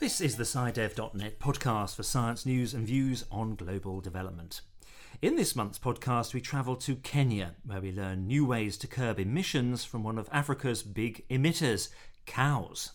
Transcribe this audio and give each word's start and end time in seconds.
This 0.00 0.20
is 0.20 0.36
the 0.36 0.44
SciDev.net 0.44 1.40
podcast 1.40 1.96
for 1.96 2.04
science 2.04 2.46
news 2.46 2.72
and 2.72 2.86
views 2.86 3.24
on 3.32 3.56
global 3.56 4.00
development. 4.00 4.60
In 5.20 5.34
this 5.34 5.56
month's 5.56 5.80
podcast, 5.80 6.32
we 6.32 6.40
travel 6.40 6.76
to 6.76 6.94
Kenya, 6.94 7.56
where 7.66 7.80
we 7.80 7.90
learn 7.90 8.28
new 8.28 8.46
ways 8.46 8.76
to 8.78 8.86
curb 8.86 9.18
emissions 9.18 9.84
from 9.84 10.04
one 10.04 10.16
of 10.16 10.28
Africa's 10.30 10.84
big 10.84 11.26
emitters, 11.28 11.88
cows. 12.26 12.92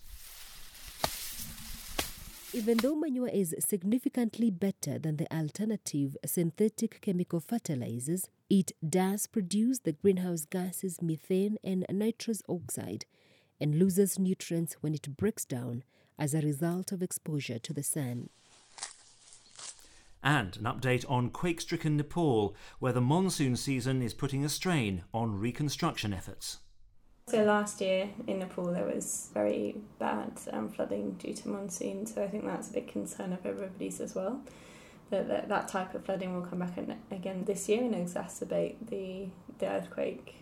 Even 2.54 2.78
though 2.78 2.96
manure 2.96 3.28
is 3.28 3.54
significantly 3.60 4.50
better 4.50 4.97
than 4.97 5.18
the 5.18 5.29
alternative 5.36 6.15
synthetic 6.25 7.01
chemical 7.01 7.42
fertilizers, 7.42 8.29
it 8.50 8.71
does 8.88 9.28
produce 9.28 9.79
the 9.79 9.92
greenhouse 9.92 10.46
gases 10.46 11.01
methane 11.01 11.57
and 11.65 11.86
nitrous 11.89 12.42
oxide 12.47 13.04
and 13.60 13.75
loses 13.75 14.18
nutrients 14.18 14.78
when 14.79 14.93
it 14.93 15.18
breaks 15.18 15.43
down 15.43 15.83
as 16.18 16.34
a 16.34 16.42
result 16.42 16.92
of 16.92 17.02
exposure 17.02 17.60
to 17.60 17.74
the 17.74 17.84
sun. 17.84 18.30
And 20.24 20.56
an 20.56 20.64
update 20.64 21.04
on 21.10 21.30
quake 21.30 21.60
stricken 21.60 21.98
Nepal, 21.98 22.56
where 22.80 22.94
the 22.94 23.02
monsoon 23.02 23.58
season 23.58 24.02
is 24.02 24.14
putting 24.14 24.46
a 24.46 24.50
strain 24.50 25.04
on 25.14 25.39
reconstruction 25.39 26.14
efforts. 26.14 26.60
So 27.28 27.44
last 27.44 27.80
year 27.82 28.10
in 28.28 28.39
Nepal 28.39 28.66
there 28.66 28.86
was 28.86 29.30
very 29.34 29.78
bad 30.00 30.39
um, 30.52 30.70
flooding 30.70 31.12
due 31.14 31.34
to 31.34 31.50
monsoon, 31.50 32.06
so 32.06 32.23
I 32.23 32.28
think 32.28 32.45
that's 32.45 32.70
a 32.70 32.73
big 32.73 32.88
concern 32.88 33.34
of 33.34 33.45
everybody's 33.45 34.02
as 34.02 34.14
well. 34.16 34.42
That, 35.09 35.28
that 35.28 35.50
that 35.50 35.67
type 35.67 35.94
of 35.94 36.06
flooding 36.06 36.34
will 36.34 36.42
come 36.42 36.59
back 36.59 36.78
again 37.11 37.44
this 37.45 37.70
year 37.70 37.84
and 37.84 37.94
exacerbate 37.94 38.75
the 38.89 39.28
the 39.59 39.67
earthquake 39.67 40.36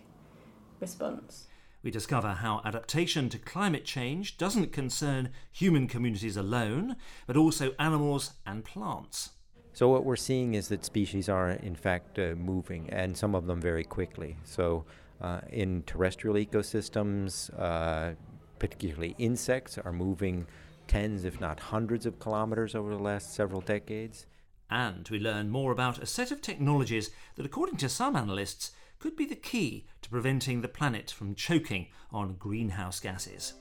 response. 0.80 1.46
We 1.82 1.90
discover 1.90 2.28
how 2.28 2.60
adaptation 2.64 3.28
to 3.30 3.38
climate 3.38 3.84
change 3.84 4.38
doesn't 4.38 4.72
concern 4.72 5.30
human 5.50 5.88
communities 5.88 6.36
alone, 6.36 6.94
but 7.26 7.36
also 7.36 7.74
animals 7.78 8.34
and 8.46 8.64
plants. 8.64 9.30
So, 9.72 9.88
what 9.88 10.04
we're 10.04 10.16
seeing 10.16 10.54
is 10.54 10.68
that 10.68 10.84
species 10.84 11.28
are, 11.28 11.50
in 11.50 11.74
fact, 11.74 12.18
uh, 12.18 12.34
moving, 12.36 12.88
and 12.90 13.16
some 13.16 13.34
of 13.34 13.46
them 13.46 13.60
very 13.60 13.84
quickly. 13.84 14.36
So, 14.44 14.84
uh, 15.20 15.40
in 15.50 15.82
terrestrial 15.84 16.36
ecosystems, 16.36 17.50
uh, 17.58 18.14
particularly 18.58 19.16
insects, 19.18 19.76
are 19.78 19.92
moving 19.92 20.46
tens, 20.86 21.24
if 21.24 21.40
not 21.40 21.58
hundreds, 21.58 22.06
of 22.06 22.20
kilometers 22.20 22.74
over 22.74 22.90
the 22.90 23.02
last 23.02 23.34
several 23.34 23.60
decades. 23.60 24.26
And 24.70 25.08
we 25.10 25.18
learn 25.18 25.50
more 25.50 25.72
about 25.72 25.98
a 25.98 26.06
set 26.06 26.30
of 26.30 26.40
technologies 26.40 27.10
that, 27.36 27.46
according 27.46 27.76
to 27.78 27.88
some 27.88 28.14
analysts, 28.14 28.72
could 29.02 29.16
be 29.16 29.26
the 29.26 29.34
key 29.34 29.84
to 30.00 30.08
preventing 30.08 30.60
the 30.60 30.68
planet 30.68 31.10
from 31.10 31.34
choking 31.34 31.88
on 32.12 32.34
greenhouse 32.34 33.00
gases. 33.00 33.54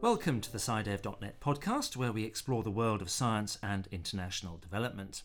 Welcome 0.00 0.40
to 0.40 0.50
the 0.50 0.58
SciDev.net 0.58 1.38
podcast, 1.38 1.94
where 1.94 2.10
we 2.10 2.24
explore 2.24 2.64
the 2.64 2.72
world 2.72 3.00
of 3.00 3.08
science 3.08 3.56
and 3.62 3.86
international 3.92 4.58
development. 4.58 5.22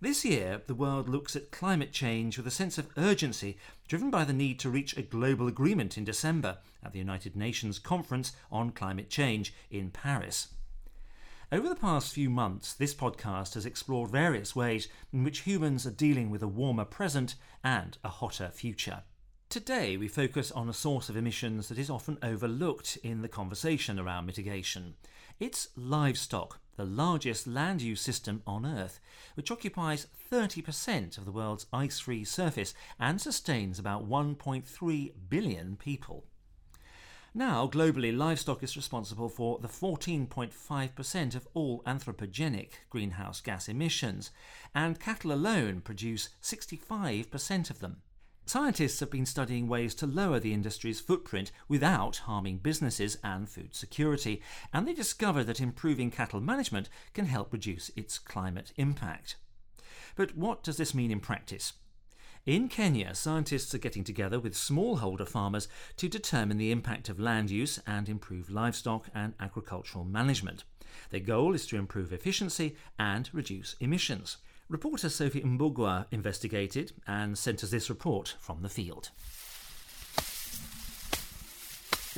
This 0.00 0.24
year, 0.24 0.60
the 0.66 0.74
world 0.74 1.08
looks 1.08 1.36
at 1.36 1.52
climate 1.52 1.92
change 1.92 2.36
with 2.36 2.48
a 2.48 2.50
sense 2.50 2.78
of 2.78 2.88
urgency, 2.96 3.58
driven 3.86 4.10
by 4.10 4.24
the 4.24 4.32
need 4.32 4.58
to 4.58 4.70
reach 4.70 4.96
a 4.96 5.02
global 5.02 5.46
agreement 5.46 5.96
in 5.96 6.02
December 6.02 6.58
at 6.82 6.90
the 6.92 6.98
United 6.98 7.36
Nations 7.36 7.78
Conference 7.78 8.32
on 8.50 8.72
Climate 8.72 9.08
Change 9.08 9.54
in 9.70 9.90
Paris. 9.90 10.48
Over 11.52 11.68
the 11.68 11.74
past 11.74 12.14
few 12.14 12.30
months, 12.30 12.74
this 12.74 12.94
podcast 12.94 13.54
has 13.54 13.66
explored 13.66 14.12
various 14.12 14.54
ways 14.54 14.86
in 15.12 15.24
which 15.24 15.40
humans 15.40 15.84
are 15.84 15.90
dealing 15.90 16.30
with 16.30 16.44
a 16.44 16.48
warmer 16.48 16.84
present 16.84 17.34
and 17.64 17.98
a 18.04 18.08
hotter 18.08 18.50
future. 18.54 19.02
Today, 19.48 19.96
we 19.96 20.06
focus 20.06 20.52
on 20.52 20.68
a 20.68 20.72
source 20.72 21.08
of 21.08 21.16
emissions 21.16 21.68
that 21.68 21.78
is 21.78 21.90
often 21.90 22.18
overlooked 22.22 22.98
in 23.02 23.22
the 23.22 23.28
conversation 23.28 23.98
around 23.98 24.26
mitigation. 24.26 24.94
It's 25.40 25.70
livestock, 25.74 26.60
the 26.76 26.84
largest 26.84 27.48
land 27.48 27.82
use 27.82 28.00
system 28.00 28.44
on 28.46 28.64
Earth, 28.64 29.00
which 29.34 29.50
occupies 29.50 30.06
30% 30.30 31.18
of 31.18 31.24
the 31.24 31.32
world's 31.32 31.66
ice 31.72 31.98
free 31.98 32.22
surface 32.22 32.74
and 33.00 33.20
sustains 33.20 33.80
about 33.80 34.08
1.3 34.08 35.12
billion 35.28 35.74
people. 35.74 36.26
Now, 37.32 37.68
globally, 37.68 38.16
livestock 38.16 38.64
is 38.64 38.76
responsible 38.76 39.28
for 39.28 39.60
the 39.60 39.68
14.5% 39.68 41.34
of 41.36 41.46
all 41.54 41.80
anthropogenic 41.84 42.70
greenhouse 42.90 43.40
gas 43.40 43.68
emissions, 43.68 44.32
and 44.74 44.98
cattle 44.98 45.32
alone 45.32 45.80
produce 45.80 46.30
65% 46.42 47.70
of 47.70 47.78
them. 47.78 48.02
Scientists 48.46 48.98
have 48.98 49.12
been 49.12 49.26
studying 49.26 49.68
ways 49.68 49.94
to 49.94 50.08
lower 50.08 50.40
the 50.40 50.52
industry's 50.52 50.98
footprint 50.98 51.52
without 51.68 52.16
harming 52.16 52.58
businesses 52.58 53.16
and 53.22 53.48
food 53.48 53.76
security, 53.76 54.42
and 54.72 54.88
they 54.88 54.92
discovered 54.92 55.44
that 55.44 55.60
improving 55.60 56.10
cattle 56.10 56.40
management 56.40 56.88
can 57.14 57.26
help 57.26 57.52
reduce 57.52 57.92
its 57.94 58.18
climate 58.18 58.72
impact. 58.76 59.36
But 60.16 60.36
what 60.36 60.64
does 60.64 60.78
this 60.78 60.96
mean 60.96 61.12
in 61.12 61.20
practice? 61.20 61.74
In 62.46 62.68
Kenya, 62.68 63.14
scientists 63.14 63.74
are 63.74 63.78
getting 63.78 64.02
together 64.02 64.40
with 64.40 64.54
smallholder 64.54 65.28
farmers 65.28 65.68
to 65.98 66.08
determine 66.08 66.56
the 66.56 66.72
impact 66.72 67.10
of 67.10 67.20
land 67.20 67.50
use 67.50 67.78
and 67.86 68.08
improve 68.08 68.48
livestock 68.48 69.08
and 69.14 69.34
agricultural 69.38 70.06
management. 70.06 70.64
Their 71.10 71.20
goal 71.20 71.54
is 71.54 71.66
to 71.66 71.76
improve 71.76 72.14
efficiency 72.14 72.76
and 72.98 73.28
reduce 73.34 73.76
emissions. 73.78 74.38
Reporter 74.70 75.10
Sophie 75.10 75.42
Mbugua 75.42 76.06
investigated 76.12 76.92
and 77.06 77.36
sent 77.36 77.62
us 77.62 77.70
this 77.70 77.90
report 77.90 78.36
from 78.40 78.62
the 78.62 78.70
field. 78.70 79.10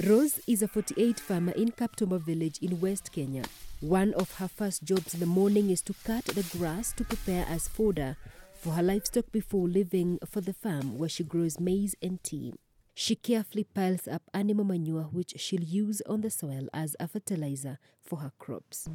Rose 0.07 0.41
is 0.47 0.63
a 0.63 0.69
48 0.69 1.19
farmer 1.19 1.53
in 1.53 1.73
Kaptoma 1.73 2.21
village 2.21 2.59
in 2.63 2.81
West 2.81 3.11
Kenya. 3.11 3.43
One 3.81 4.15
of 4.15 4.37
her 4.37 4.47
first 4.47 4.85
jobs 4.85 5.15
in 5.15 5.21
the 5.21 5.27
morning 5.27 5.69
is 5.69 5.83
to 5.83 5.95
cut 6.05 6.25
the 6.27 6.47
grass 6.57 6.93
to 6.93 7.05
prepare 7.05 7.45
as 7.49 7.67
fodder 7.67 8.17
for 8.63 8.71
her 8.71 8.83
livestock 8.83 9.25
before 9.33 9.67
leaving 9.67 10.21
for 10.25 10.41
the 10.41 10.53
farm 10.53 10.97
where 10.97 11.09
she 11.09 11.25
grows 11.25 11.59
maize 11.59 11.97
and 12.01 12.23
tea. 12.23 12.55
She 12.95 13.17
carefully 13.17 13.65
piles 13.65 14.07
up 14.07 14.23
animal 14.33 14.65
manure 14.65 15.09
which 15.11 15.35
she'll 15.37 15.65
use 15.65 16.01
on 16.03 16.21
the 16.21 16.31
soil 16.31 16.69
as 16.73 16.95
a 17.01 17.09
fertilizer 17.09 17.81
for 18.01 18.21
her 18.21 18.31
crops. 18.39 18.89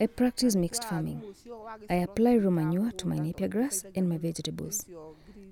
I 0.00 0.06
practice 0.06 0.54
mixed 0.54 0.84
farming. 0.84 1.22
I 1.88 1.94
apply 1.94 2.36
raw 2.36 2.50
manure 2.50 2.90
to 2.90 3.08
my 3.08 3.18
napier 3.18 3.48
grass 3.48 3.86
and 3.94 4.06
my 4.06 4.18
vegetables. 4.18 4.84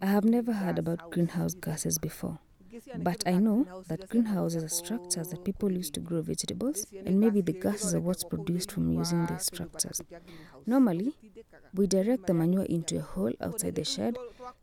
I 0.03 0.07
have 0.07 0.25
never 0.25 0.53
heard 0.53 0.79
about 0.79 1.11
greenhouse 1.11 1.55
gases 1.55 1.97
before. 1.99 2.39
But 2.99 3.27
I 3.27 3.33
know 3.33 3.67
that 3.89 4.09
greenhouses 4.09 4.63
are 4.63 4.69
structures 4.69 5.29
that 5.31 5.45
people 5.45 5.73
use 5.73 5.91
to 5.91 6.01
grow 6.01 6.23
vegetables, 6.23 6.87
and 7.05 7.19
maybe 7.19 7.41
the 7.41 7.53
gases 7.53 7.95
are 7.95 8.01
what's 8.01 8.23
produced 8.25 8.71
from 8.71 8.93
using 8.93 9.27
these 9.27 9.47
structures. 9.47 10.01
Normally, 10.67 11.17
we 11.75 11.87
direct 11.87 12.27
the 12.27 12.35
manure 12.35 12.65
into 12.65 12.99
a 12.99 13.03
hole 13.03 13.33
outside 13.41 13.75
the 13.75 13.85
shed, 13.85 14.17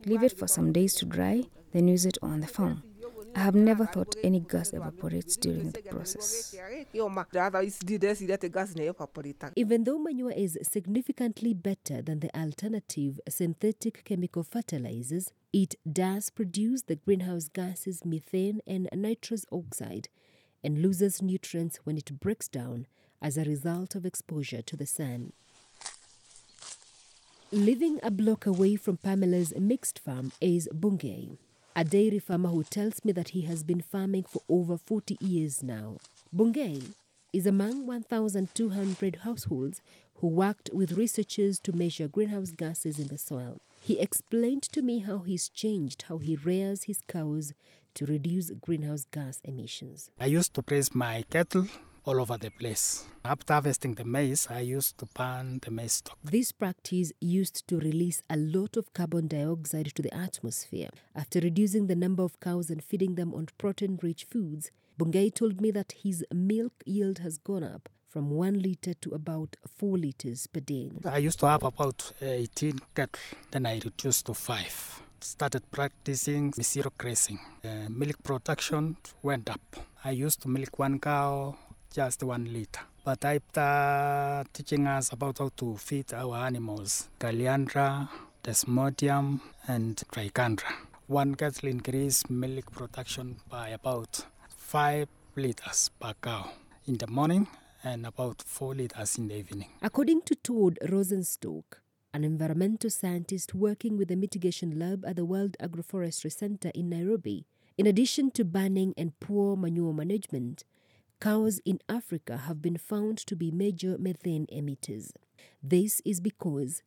leave 0.04 0.22
it 0.22 0.38
for 0.38 0.46
some 0.46 0.72
days 0.72 0.94
to 0.96 1.06
dry, 1.06 1.44
then 1.72 1.88
use 1.88 2.06
it 2.06 2.18
on 2.22 2.40
the 2.40 2.46
farm. 2.46 2.82
I 3.34 3.40
have 3.40 3.54
never 3.54 3.86
thought 3.86 4.16
any 4.24 4.40
gas 4.40 4.72
evaporates 4.72 5.36
during 5.36 5.70
the 5.70 5.82
process. 5.82 6.56
Even 9.54 9.84
though 9.84 9.98
manure 9.98 10.32
is 10.32 10.58
significantly 10.62 11.54
better 11.54 12.02
than 12.02 12.20
the 12.20 12.36
alternative 12.36 13.20
synthetic 13.28 14.02
chemical 14.04 14.42
fertilizers, 14.42 15.32
it 15.52 15.76
does 15.90 16.30
produce 16.30 16.82
the 16.82 16.96
greenhouse 16.96 17.48
gases 17.48 18.04
methane 18.04 18.60
and 18.66 18.88
nitrous 18.94 19.44
oxide 19.52 20.08
and 20.64 20.82
loses 20.82 21.22
nutrients 21.22 21.78
when 21.84 21.96
it 21.96 22.18
breaks 22.18 22.48
down 22.48 22.86
as 23.22 23.36
a 23.36 23.44
result 23.44 23.94
of 23.94 24.04
exposure 24.04 24.62
to 24.62 24.76
the 24.76 24.86
sun. 24.86 25.32
Living 27.50 27.98
a 28.02 28.10
block 28.10 28.44
away 28.44 28.76
from 28.76 28.98
Pamela's 28.98 29.54
mixed 29.58 29.98
farm 30.00 30.32
is 30.38 30.68
Bungei, 30.70 31.38
a 31.74 31.82
dairy 31.82 32.18
farmer 32.18 32.50
who 32.50 32.62
tells 32.62 33.02
me 33.06 33.12
that 33.12 33.30
he 33.30 33.40
has 33.42 33.62
been 33.62 33.80
farming 33.80 34.24
for 34.24 34.42
over 34.50 34.76
40 34.76 35.16
years 35.18 35.62
now. 35.62 35.96
Bungei 36.34 36.92
is 37.32 37.46
among 37.46 37.86
1,200 37.86 39.20
households 39.22 39.80
who 40.16 40.26
worked 40.26 40.68
with 40.74 40.92
researchers 40.92 41.58
to 41.60 41.72
measure 41.72 42.06
greenhouse 42.06 42.50
gases 42.50 42.98
in 42.98 43.08
the 43.08 43.16
soil. 43.16 43.56
He 43.80 43.98
explained 43.98 44.64
to 44.64 44.82
me 44.82 44.98
how 44.98 45.20
he's 45.20 45.48
changed 45.48 46.02
how 46.02 46.18
he 46.18 46.36
rears 46.36 46.82
his 46.84 47.00
cows 47.08 47.54
to 47.94 48.04
reduce 48.04 48.50
greenhouse 48.50 49.06
gas 49.10 49.40
emissions. 49.42 50.10
I 50.20 50.26
used 50.26 50.52
to 50.52 50.64
raise 50.68 50.94
my 50.94 51.24
cattle 51.30 51.66
all 52.08 52.22
over 52.22 52.38
the 52.38 52.50
place. 52.50 53.04
After 53.22 53.52
harvesting 53.52 53.94
the 53.94 54.04
maize, 54.04 54.48
I 54.50 54.60
used 54.60 54.96
to 54.98 55.06
pan 55.06 55.58
the 55.62 55.70
maize 55.70 55.92
stalk. 55.92 56.16
This 56.24 56.52
practice 56.52 57.12
used 57.20 57.68
to 57.68 57.78
release 57.78 58.22
a 58.30 58.36
lot 58.38 58.78
of 58.78 58.94
carbon 58.94 59.28
dioxide 59.28 59.92
to 59.94 60.00
the 60.00 60.14
atmosphere. 60.14 60.88
After 61.14 61.38
reducing 61.40 61.86
the 61.86 61.94
number 61.94 62.22
of 62.22 62.40
cows 62.40 62.70
and 62.70 62.82
feeding 62.82 63.16
them 63.16 63.34
on 63.34 63.48
protein 63.58 63.98
rich 64.02 64.24
foods, 64.24 64.70
Bungei 64.98 65.34
told 65.34 65.60
me 65.60 65.70
that 65.72 65.92
his 66.02 66.24
milk 66.32 66.72
yield 66.86 67.18
has 67.18 67.36
gone 67.36 67.62
up 67.62 67.90
from 68.08 68.30
1 68.30 68.62
litre 68.62 68.94
to 69.02 69.10
about 69.10 69.56
4 69.76 69.98
litres 69.98 70.46
per 70.46 70.60
day. 70.60 70.90
I 71.04 71.18
used 71.18 71.38
to 71.40 71.46
have 71.46 71.62
about 71.62 72.10
18 72.22 72.78
cattle, 72.94 73.20
then 73.50 73.66
I 73.66 73.80
reduced 73.84 74.24
to 74.26 74.34
5. 74.34 75.02
started 75.20 75.68
practicing 75.70 76.52
zero 76.62 76.92
grazing. 76.96 77.40
Uh, 77.64 77.88
milk 77.88 78.22
production 78.22 78.96
went 79.22 79.50
up. 79.50 79.60
I 80.04 80.12
used 80.12 80.40
to 80.42 80.48
milk 80.48 80.78
one 80.78 81.00
cow 81.00 81.56
just 81.92 82.22
one 82.22 82.52
liter. 82.52 82.82
But 83.04 83.24
after 83.24 84.44
teaching 84.52 84.86
us 84.86 85.12
about 85.12 85.38
how 85.38 85.50
to 85.56 85.76
feed 85.76 86.12
our 86.12 86.36
animals, 86.36 87.08
Calliandra, 87.18 88.08
Desmodium, 88.44 89.40
and 89.66 89.96
Trichandra, 90.12 90.72
one 91.06 91.34
cattle 91.34 91.68
increase 91.68 92.28
milk 92.28 92.70
production 92.70 93.36
by 93.48 93.70
about 93.70 94.26
5 94.56 95.08
liters 95.36 95.90
per 95.98 96.12
cow 96.20 96.50
in 96.86 96.98
the 96.98 97.06
morning 97.06 97.46
and 97.82 98.04
about 98.04 98.42
4 98.42 98.74
liters 98.74 99.16
in 99.16 99.28
the 99.28 99.36
evening. 99.36 99.68
According 99.80 100.22
to 100.22 100.34
Todd 100.34 100.78
Rosenstock, 100.86 101.80
an 102.12 102.24
environmental 102.24 102.90
scientist 102.90 103.54
working 103.54 103.96
with 103.96 104.08
the 104.08 104.16
mitigation 104.16 104.78
lab 104.78 105.04
at 105.06 105.16
the 105.16 105.24
World 105.24 105.56
Agroforestry 105.60 106.32
Center 106.32 106.70
in 106.74 106.90
Nairobi, 106.90 107.46
in 107.76 107.86
addition 107.86 108.30
to 108.32 108.44
banning 108.44 108.92
and 108.96 109.18
poor 109.20 109.56
manure 109.56 109.94
management, 109.94 110.64
cows 111.20 111.60
in 111.64 111.80
Africa 111.88 112.36
have 112.36 112.62
been 112.62 112.76
found 112.76 113.18
to 113.18 113.34
be 113.34 113.50
major 113.50 113.96
methane 113.98 114.46
emitters. 114.52 115.10
This 115.62 116.00
is 116.04 116.20
because, 116.20 116.82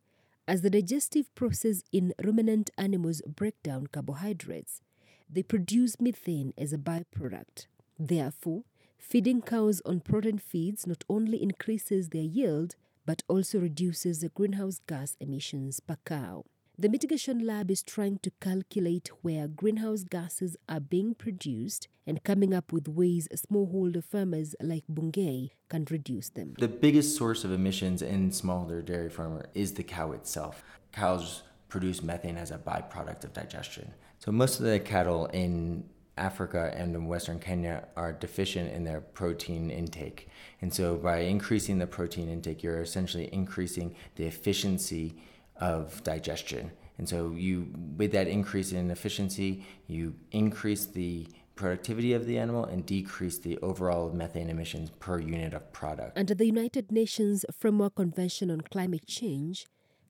as 0.48 0.62
the 0.62 0.70
digestive 0.70 1.34
process 1.34 1.82
in 1.92 2.14
ruminant 2.22 2.70
animals 2.78 3.22
break 3.26 3.62
down 3.62 3.88
carbohydrates, 3.88 4.80
they 5.28 5.42
produce 5.42 6.00
methane 6.00 6.52
as 6.56 6.72
a 6.72 6.78
byproduct. 6.78 7.66
Therefore, 7.98 8.64
feeding 8.98 9.42
cows 9.42 9.82
on 9.84 10.00
protein 10.00 10.38
feeds 10.38 10.86
not 10.86 11.04
only 11.08 11.42
increases 11.42 12.08
their 12.08 12.22
yield 12.22 12.76
but 13.04 13.22
also 13.28 13.58
reduces 13.58 14.20
the 14.20 14.28
greenhouse 14.28 14.80
gas 14.86 15.16
emissions 15.20 15.80
per 15.80 15.96
cow. 16.04 16.44
The 16.82 16.88
mitigation 16.88 17.46
lab 17.46 17.70
is 17.70 17.80
trying 17.80 18.18
to 18.24 18.32
calculate 18.40 19.08
where 19.22 19.46
greenhouse 19.46 20.02
gases 20.02 20.56
are 20.68 20.80
being 20.80 21.14
produced 21.14 21.86
and 22.08 22.24
coming 22.24 22.52
up 22.52 22.72
with 22.72 22.88
ways 22.88 23.28
smallholder 23.36 24.02
farmers 24.02 24.56
like 24.60 24.82
Bungei 24.92 25.50
can 25.68 25.86
reduce 25.88 26.30
them. 26.30 26.56
The 26.58 26.66
biggest 26.66 27.16
source 27.16 27.44
of 27.44 27.52
emissions 27.52 28.02
in 28.02 28.30
smallholder 28.30 28.84
dairy 28.84 29.10
farmer 29.10 29.46
is 29.54 29.74
the 29.74 29.84
cow 29.84 30.10
itself. 30.10 30.64
Cows 30.90 31.44
produce 31.68 32.02
methane 32.02 32.36
as 32.36 32.50
a 32.50 32.58
byproduct 32.58 33.22
of 33.22 33.32
digestion. 33.32 33.92
So 34.18 34.32
most 34.32 34.58
of 34.58 34.66
the 34.66 34.80
cattle 34.80 35.26
in 35.26 35.84
Africa 36.18 36.74
and 36.76 36.96
in 36.96 37.06
Western 37.06 37.38
Kenya 37.38 37.86
are 37.94 38.12
deficient 38.12 38.72
in 38.72 38.82
their 38.82 39.02
protein 39.02 39.70
intake. 39.70 40.28
And 40.60 40.74
so 40.74 40.96
by 40.96 41.18
increasing 41.18 41.78
the 41.78 41.86
protein 41.86 42.28
intake, 42.28 42.64
you're 42.64 42.82
essentially 42.82 43.32
increasing 43.32 43.94
the 44.16 44.24
efficiency 44.24 45.14
of 45.62 46.02
digestion. 46.02 46.72
And 46.98 47.08
so 47.08 47.30
you 47.30 47.72
with 47.96 48.12
that 48.12 48.26
increase 48.26 48.72
in 48.72 48.90
efficiency, 48.90 49.64
you 49.86 50.14
increase 50.32 50.86
the 50.86 51.28
productivity 51.54 52.12
of 52.12 52.26
the 52.26 52.36
animal 52.36 52.64
and 52.64 52.84
decrease 52.84 53.38
the 53.38 53.56
overall 53.58 54.12
methane 54.12 54.50
emissions 54.50 54.90
per 54.98 55.20
unit 55.20 55.54
of 55.54 55.72
product. 55.72 56.18
Under 56.18 56.34
the 56.34 56.46
United 56.46 56.90
Nations 56.90 57.44
Framework 57.56 57.94
Convention 57.94 58.50
on 58.50 58.62
Climate 58.62 59.06
Change, 59.06 59.66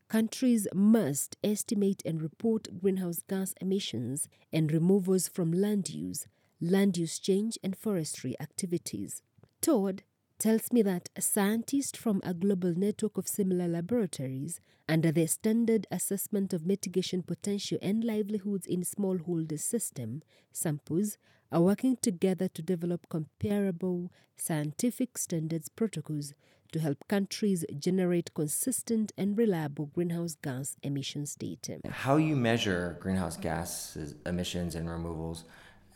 countries 0.09 0.67
must 0.73 1.37
estimate 1.45 2.03
and 2.07 2.23
report 2.23 2.69
greenhouse 2.81 3.21
gas 3.29 3.55
emissions 3.61 4.29
and 4.53 4.73
removals 4.73 5.29
from 5.29 5.53
land 5.53 5.91
use, 5.91 6.27
land 6.61 6.97
use 6.97 7.19
change, 7.19 7.59
and 7.63 7.77
forestry 7.77 8.35
activities. 8.41 9.23
Todd 9.61 10.03
tells 10.43 10.73
me 10.73 10.83
that 10.83 11.09
a 11.15 11.21
scientist 11.21 11.97
from 11.97 12.21
a 12.25 12.35
global 12.35 12.75
network 12.77 13.17
of 13.17 13.29
similar 13.29 13.69
laboratories 13.69 14.59
under 14.89 15.13
the 15.13 15.25
standard 15.25 15.87
assessment 15.93 16.53
of 16.53 16.67
mitigation 16.67 17.23
potential 17.23 17.79
and 17.81 18.03
livelihoods 18.03 18.67
in 18.67 18.81
smallholder 18.83 19.57
system 19.57 20.21
samples 20.51 21.17
are 21.53 21.61
working 21.61 21.97
together 22.03 22.49
to 22.49 22.61
develop 22.61 23.09
comparable 23.09 24.11
scientific 24.37 25.17
standards 25.17 25.69
protocols 25.69 26.35
to 26.73 26.81
help 26.81 27.07
countries 27.07 27.65
generate 27.79 28.35
consistent 28.35 29.13
and 29.17 29.39
reliable 29.39 29.87
greenhouse 29.95 30.35
gas 30.43 30.77
emissions 30.83 31.37
data. 31.37 31.79
How 31.89 32.17
you 32.17 32.35
measure 32.35 32.97
greenhouse 32.99 33.37
gas 33.37 33.97
emissions 34.27 34.75
and 34.75 34.91
removals 34.91 35.45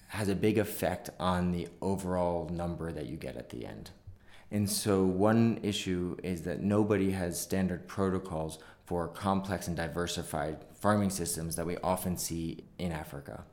has 0.06 0.28
a 0.28 0.37
big 0.37 0.56
effect 0.56 1.10
on 1.19 1.50
the 1.50 1.66
overall 1.82 2.49
number 2.50 2.92
that 2.92 3.06
you 3.06 3.16
get 3.16 3.34
at 3.34 3.50
the 3.50 3.66
end. 3.66 3.90
And 4.50 4.70
so, 4.70 5.04
one 5.04 5.58
issue 5.62 6.16
is 6.22 6.43
that 6.43 6.60
nobody 6.60 7.10
has 7.10 7.40
standard 7.40 7.88
protocols 7.88 8.58
for 8.84 9.08
complex 9.08 9.66
and 9.66 9.76
diversified 9.76 10.58
farming 10.75 11.10
systems 11.10 11.56
that 11.56 11.66
we 11.66 11.76
often 11.78 12.16
see 12.16 12.64
in 12.78 12.93
Africa. 12.93 13.44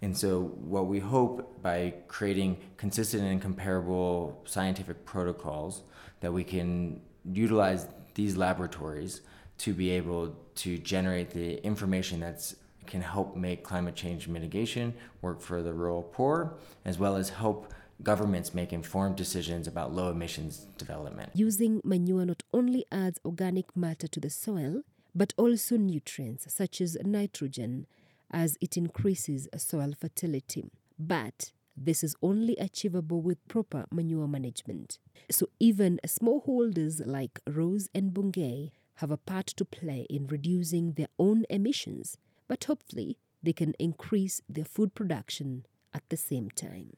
And 0.00 0.16
so, 0.16 0.52
what 0.60 0.86
we 0.86 1.00
hope 1.00 1.60
by 1.62 1.94
creating 2.06 2.58
consistent 2.76 3.24
and 3.24 3.42
comparable 3.42 4.40
scientific 4.46 5.04
protocols 5.04 5.82
that 6.20 6.32
we 6.32 6.44
can 6.44 7.00
utilize 7.30 7.86
these 8.14 8.36
laboratories 8.36 9.20
to 9.58 9.74
be 9.74 9.90
able 9.90 10.34
to 10.54 10.78
generate 10.78 11.30
the 11.30 11.62
information 11.64 12.20
that's 12.20 12.56
can 12.86 13.02
help 13.02 13.36
make 13.36 13.62
climate 13.62 13.94
change 13.94 14.28
mitigation 14.28 14.94
work 15.20 15.42
for 15.42 15.62
the 15.62 15.72
rural 15.72 16.02
poor, 16.02 16.54
as 16.86 16.98
well 16.98 17.16
as 17.16 17.28
help 17.28 17.72
governments 18.02 18.54
make 18.54 18.72
informed 18.72 19.16
decisions 19.16 19.66
about 19.66 19.92
low 19.92 20.10
emissions 20.10 20.66
development. 20.76 21.30
Using 21.34 21.80
manure 21.84 22.24
not 22.24 22.42
only 22.52 22.84
adds 22.92 23.20
organic 23.24 23.76
matter 23.76 24.08
to 24.08 24.20
the 24.20 24.30
soil, 24.30 24.82
but 25.14 25.34
also 25.36 25.76
nutrients 25.76 26.52
such 26.52 26.80
as 26.80 26.96
nitrogen 27.04 27.86
as 28.30 28.56
it 28.60 28.76
increases 28.76 29.48
soil 29.56 29.94
fertility. 29.98 30.70
But 30.98 31.52
this 31.76 32.02
is 32.02 32.16
only 32.22 32.56
achievable 32.56 33.20
with 33.20 33.46
proper 33.48 33.86
manure 33.90 34.28
management. 34.28 34.98
So 35.30 35.48
even 35.58 36.00
smallholders 36.06 37.00
like 37.06 37.40
Rose 37.46 37.88
and 37.94 38.12
Bungei 38.12 38.72
have 38.96 39.10
a 39.10 39.16
part 39.16 39.46
to 39.46 39.64
play 39.64 40.06
in 40.10 40.26
reducing 40.26 40.92
their 40.92 41.06
own 41.18 41.44
emissions, 41.48 42.16
but 42.48 42.64
hopefully 42.64 43.18
they 43.42 43.52
can 43.52 43.74
increase 43.78 44.42
their 44.48 44.64
food 44.64 44.94
production 44.94 45.64
at 45.94 46.02
the 46.08 46.16
same 46.16 46.50
time. 46.50 46.96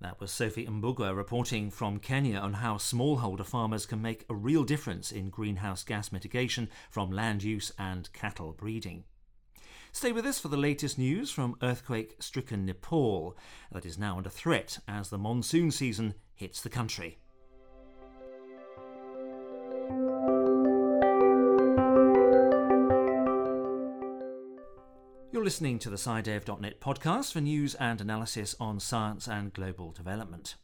That 0.00 0.18
was 0.18 0.30
Sophie 0.30 0.64
Mbugua 0.64 1.14
reporting 1.14 1.70
from 1.70 1.98
Kenya 1.98 2.38
on 2.38 2.54
how 2.54 2.76
smallholder 2.76 3.44
farmers 3.44 3.84
can 3.84 4.00
make 4.00 4.24
a 4.30 4.34
real 4.34 4.64
difference 4.64 5.12
in 5.12 5.28
greenhouse 5.28 5.84
gas 5.84 6.10
mitigation 6.10 6.70
from 6.90 7.10
land 7.10 7.42
use 7.42 7.70
and 7.78 8.10
cattle 8.14 8.52
breeding. 8.52 9.04
Stay 9.92 10.10
with 10.10 10.24
us 10.24 10.38
for 10.38 10.48
the 10.48 10.56
latest 10.56 10.96
news 10.96 11.30
from 11.30 11.54
earthquake 11.60 12.16
stricken 12.18 12.64
Nepal, 12.64 13.36
that 13.72 13.84
is 13.84 13.98
now 13.98 14.16
under 14.16 14.30
threat 14.30 14.78
as 14.88 15.10
the 15.10 15.18
monsoon 15.18 15.70
season 15.70 16.14
hits 16.34 16.62
the 16.62 16.70
country. 16.70 17.18
You're 25.40 25.46
listening 25.46 25.78
to 25.78 25.88
the 25.88 25.96
SciDev.net 25.96 26.82
podcast 26.82 27.32
for 27.32 27.40
news 27.40 27.74
and 27.76 27.98
analysis 27.98 28.54
on 28.60 28.78
science 28.78 29.26
and 29.26 29.50
global 29.54 29.90
development. 29.90 30.56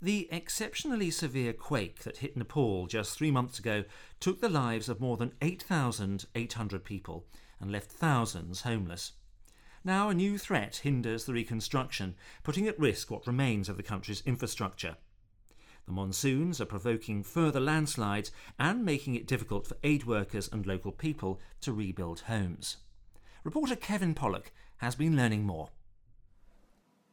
The 0.00 0.30
exceptionally 0.32 1.10
severe 1.10 1.52
quake 1.52 2.04
that 2.04 2.16
hit 2.16 2.38
Nepal 2.38 2.86
just 2.86 3.18
three 3.18 3.30
months 3.30 3.58
ago 3.58 3.84
took 4.18 4.40
the 4.40 4.48
lives 4.48 4.88
of 4.88 4.98
more 4.98 5.18
than 5.18 5.34
8,800 5.42 6.84
people 6.86 7.26
and 7.60 7.70
left 7.70 7.92
thousands 7.92 8.62
homeless. 8.62 9.12
Now, 9.84 10.08
a 10.08 10.14
new 10.14 10.38
threat 10.38 10.76
hinders 10.76 11.26
the 11.26 11.34
reconstruction, 11.34 12.14
putting 12.44 12.66
at 12.66 12.80
risk 12.80 13.10
what 13.10 13.26
remains 13.26 13.68
of 13.68 13.76
the 13.76 13.82
country's 13.82 14.22
infrastructure. 14.24 14.96
The 15.84 15.92
monsoons 15.92 16.62
are 16.62 16.64
provoking 16.64 17.22
further 17.22 17.60
landslides 17.60 18.32
and 18.58 18.86
making 18.86 19.16
it 19.16 19.26
difficult 19.26 19.66
for 19.66 19.76
aid 19.84 20.06
workers 20.06 20.48
and 20.50 20.66
local 20.66 20.92
people 20.92 21.42
to 21.60 21.74
rebuild 21.74 22.20
homes. 22.20 22.78
Reporter 23.46 23.76
Kevin 23.76 24.12
Pollock 24.12 24.50
has 24.78 24.96
been 24.96 25.16
learning 25.16 25.44
more. 25.44 25.68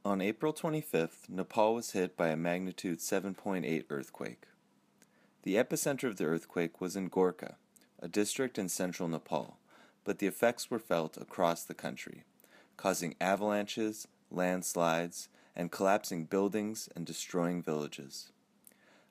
On 0.04 0.20
April 0.20 0.52
25th, 0.52 1.30
Nepal 1.30 1.76
was 1.76 1.92
hit 1.92 2.18
by 2.18 2.30
a 2.30 2.36
magnitude 2.36 2.98
7.8 2.98 3.84
earthquake. 3.92 4.48
The 5.44 5.58
epicenter 5.58 6.06
of 6.06 6.18
the 6.18 6.26
earthquake 6.26 6.82
was 6.82 6.96
in 6.96 7.12
Gorkha, 7.12 7.58
a 8.00 8.08
district 8.08 8.58
in 8.58 8.68
central 8.68 9.08
Nepal, 9.08 9.60
but 10.04 10.18
the 10.18 10.26
effects 10.26 10.72
were 10.72 10.80
felt 10.80 11.18
across 11.18 11.64
the 11.64 11.76
country, 11.76 12.24
causing 12.78 13.14
avalanches, 13.22 14.08
landslides, 14.32 15.30
and 15.56 15.72
collapsing 15.72 16.26
buildings 16.26 16.90
and 16.96 17.06
destroying 17.06 17.62
villages. 17.62 18.32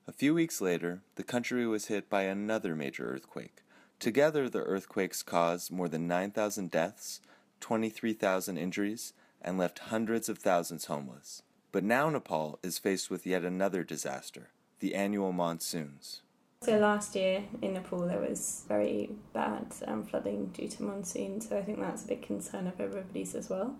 A 0.09 0.11
few 0.11 0.33
weeks 0.33 0.59
later, 0.59 1.03
the 1.15 1.23
country 1.23 1.65
was 1.65 1.85
hit 1.85 2.09
by 2.09 2.23
another 2.23 2.75
major 2.75 3.05
earthquake. 3.05 3.62
Together, 4.03 4.49
the 4.49 4.59
earthquakes 4.59 5.23
caused 5.23 5.71
more 5.71 5.87
than 5.87 6.09
9,000 6.09 6.69
deaths, 6.69 7.21
23,000 7.61 8.57
injuries, 8.57 9.13
and 9.41 9.57
left 9.57 9.79
hundreds 9.79 10.27
of 10.27 10.39
thousands 10.39 10.87
homeless. 10.87 11.41
But 11.71 11.85
now 11.85 12.09
Nepal 12.09 12.59
is 12.61 12.77
faced 12.77 13.09
with 13.09 13.25
yet 13.25 13.45
another 13.45 13.85
disaster 13.85 14.49
the 14.81 14.93
annual 14.93 15.31
monsoons. 15.31 16.19
So 16.63 16.77
last 16.79 17.15
year 17.15 17.45
in 17.61 17.75
Nepal 17.75 17.99
there 17.99 18.19
was 18.19 18.65
very 18.67 19.11
bad 19.31 19.73
um, 19.87 20.03
flooding 20.03 20.47
due 20.47 20.67
to 20.67 20.83
monsoon, 20.83 21.39
so 21.39 21.57
I 21.57 21.61
think 21.61 21.79
that's 21.79 22.03
a 22.03 22.07
big 22.07 22.23
concern 22.23 22.67
of 22.67 22.81
everybody's 22.81 23.33
as 23.35 23.49
well. 23.49 23.77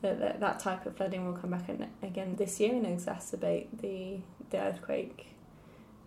That, 0.00 0.18
that 0.20 0.40
that 0.40 0.60
type 0.60 0.86
of 0.86 0.96
flooding 0.96 1.26
will 1.26 1.34
come 1.34 1.50
back 1.50 1.68
again 2.02 2.36
this 2.36 2.58
year 2.60 2.72
and 2.72 2.86
exacerbate 2.86 3.66
the 3.82 4.20
the 4.48 4.58
earthquake 4.58 5.34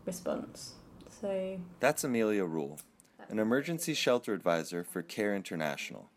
response. 0.08 0.74
So 1.22 1.60
that's 1.80 2.04
Amelia 2.04 2.46
Rule, 2.46 2.80
an 3.30 3.40
emergency 3.40 3.94
shelter 3.94 4.34
advisor 4.34 4.84
for 4.84 5.02
CARE 5.02 5.36
International. 5.36 6.10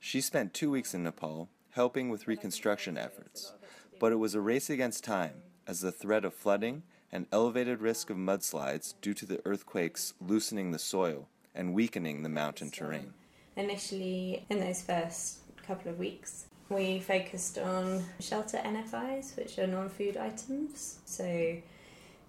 She 0.00 0.20
spent 0.20 0.54
two 0.54 0.70
weeks 0.70 0.94
in 0.94 1.02
Nepal 1.02 1.48
helping 1.70 2.08
with 2.08 2.26
reconstruction 2.26 2.96
efforts, 2.96 3.52
but 3.98 4.12
it 4.12 4.16
was 4.16 4.34
a 4.34 4.40
race 4.40 4.70
against 4.70 5.04
time 5.04 5.42
as 5.66 5.80
the 5.80 5.92
threat 5.92 6.24
of 6.24 6.34
flooding 6.34 6.82
and 7.12 7.26
elevated 7.32 7.80
risk 7.80 8.10
of 8.10 8.16
mudslides 8.16 8.94
due 9.00 9.14
to 9.14 9.26
the 9.26 9.40
earthquakes 9.46 10.14
loosening 10.20 10.70
the 10.70 10.78
soil 10.78 11.28
and 11.54 11.74
weakening 11.74 12.22
the 12.22 12.28
mountain 12.28 12.70
terrain. 12.70 13.12
Initially, 13.56 14.44
in 14.50 14.60
those 14.60 14.82
first 14.82 15.38
couple 15.66 15.90
of 15.90 15.98
weeks, 15.98 16.46
we 16.68 17.00
focused 17.00 17.58
on 17.58 18.04
shelter 18.20 18.58
NFIs, 18.58 19.36
which 19.36 19.58
are 19.58 19.66
non 19.66 19.88
food 19.88 20.16
items. 20.16 20.98
So, 21.04 21.56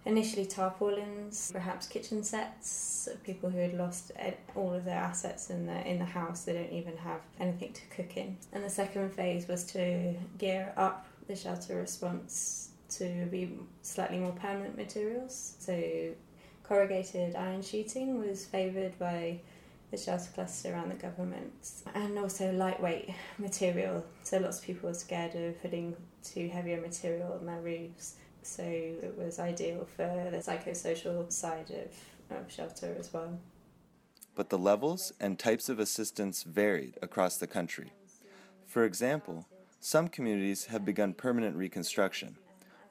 initially 0.08 0.46
tarpaulins, 0.46 1.52
perhaps 1.52 1.86
kitchen 1.86 2.24
sets, 2.24 3.10
people 3.24 3.50
who 3.50 3.60
had 3.60 3.74
lost 3.74 4.12
all 4.56 4.74
of 4.74 4.86
their 4.86 4.98
assets 4.98 5.50
in 5.50 5.66
the 5.68 5.88
in 5.88 6.00
the 6.00 6.06
house. 6.06 6.44
They 6.44 6.54
don't 6.54 6.72
even 6.72 6.98
have 6.98 7.22
anything 7.40 7.74
to 7.74 7.82
cook 7.96 8.16
in. 8.18 8.38
And 8.54 8.64
the 8.64 8.70
second 8.70 9.14
phase 9.14 9.48
was 9.48 9.66
to 9.74 10.16
gear 10.38 10.74
up 10.78 11.06
the 11.28 11.36
shelter 11.36 11.76
response 11.76 12.70
to 12.90 13.28
be 13.30 13.60
slightly 13.82 14.18
more 14.18 14.32
permanent 14.32 14.78
materials. 14.78 15.56
So 15.60 16.12
corrugated 16.64 17.36
iron 17.36 17.62
sheeting 17.62 18.20
was 18.20 18.46
favoured 18.46 18.98
by 18.98 19.40
the 19.92 19.98
shelter 19.98 20.30
cluster 20.34 20.74
around 20.74 20.90
the 20.90 20.96
government 20.96 21.72
and 21.96 22.18
also 22.18 22.52
lightweight 22.52 23.10
material. 23.38 24.06
So 24.24 24.38
lots 24.38 24.60
of 24.60 24.66
people 24.66 24.90
were 24.90 24.96
scared 24.96 25.36
of 25.36 25.62
putting 25.62 25.96
too 26.24 26.50
heavier 26.50 26.80
material 26.82 27.34
on 27.34 27.46
their 27.46 27.62
roofs. 27.62 28.16
So 28.48 28.64
it 28.64 29.14
was 29.18 29.40
ideal 29.40 29.86
for 29.96 30.30
the 30.32 30.38
psychosocial 30.38 31.32
side 31.32 31.70
of, 31.70 32.38
of 32.38 32.50
shelter 32.50 32.96
as 32.98 33.12
well. 33.12 33.38
But 34.36 34.50
the 34.50 34.58
levels 34.58 35.12
and 35.20 35.38
types 35.38 35.68
of 35.68 35.80
assistance 35.80 36.44
varied 36.44 36.98
across 37.02 37.38
the 37.38 37.46
country. 37.46 37.92
For 38.66 38.86
example, 38.86 39.48
some 39.82 40.08
communities 40.08 40.68
have 40.68 40.86
begun 40.86 41.14
permanent 41.14 41.58
reconstruction 41.58 42.38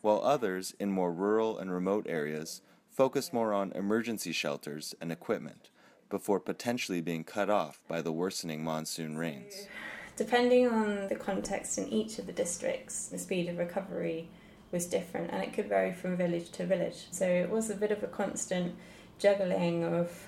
while 0.03 0.21
others 0.23 0.75
in 0.79 0.93
more 0.93 1.13
rural 1.13 1.59
and 1.59 1.73
remote 1.73 2.07
areas 2.07 2.61
focus 2.91 3.33
more 3.33 3.53
on 3.55 3.73
emergency 3.73 4.33
shelters 4.33 4.95
and 5.01 5.11
equipment 5.11 5.71
before 6.11 6.39
potentially 6.39 7.01
being 7.01 7.25
cut 7.25 7.49
off 7.49 7.81
by 7.89 8.03
the 8.03 8.13
worsening 8.13 8.63
monsoon 8.63 9.17
rains. 9.17 9.67
Depending 10.17 10.69
on 10.69 11.09
the 11.09 11.17
context 11.17 11.79
in 11.79 11.89
each 11.89 12.19
of 12.19 12.27
the 12.27 12.33
districts, 12.33 13.09
the 13.09 13.19
speed 13.19 13.49
of 13.49 13.59
recovery 13.59 14.29
was 14.73 14.87
different 14.87 15.31
and 15.31 15.43
it 15.43 15.53
could 15.53 15.69
vary 15.69 15.93
from 15.93 16.17
village 16.17 16.51
to 16.51 16.67
village. 16.67 17.07
So 17.11 17.27
it 17.27 17.51
was 17.51 17.71
a 17.71 17.75
bit 17.75 17.91
of 17.91 18.03
a 18.03 18.07
constant 18.07 18.75
juggling 19.19 19.85
of 19.85 20.27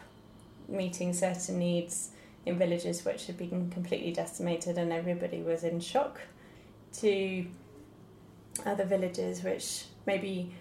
meeting 0.69 1.13
certain 1.13 1.59
needs 1.59 2.11
in 2.47 2.59
villages 2.59 3.05
which 3.05 3.27
had 3.27 3.37
been 3.37 3.71
completely 3.71 4.13
decimated 4.13 4.79
and 4.79 4.93
everybody 4.93 5.43
was 5.43 5.65
in 5.65 5.81
shock 5.81 6.21
to 6.95 7.47
other 8.65 8.85
villages 8.85 9.43
which 9.43 9.85
maybe 10.07 10.53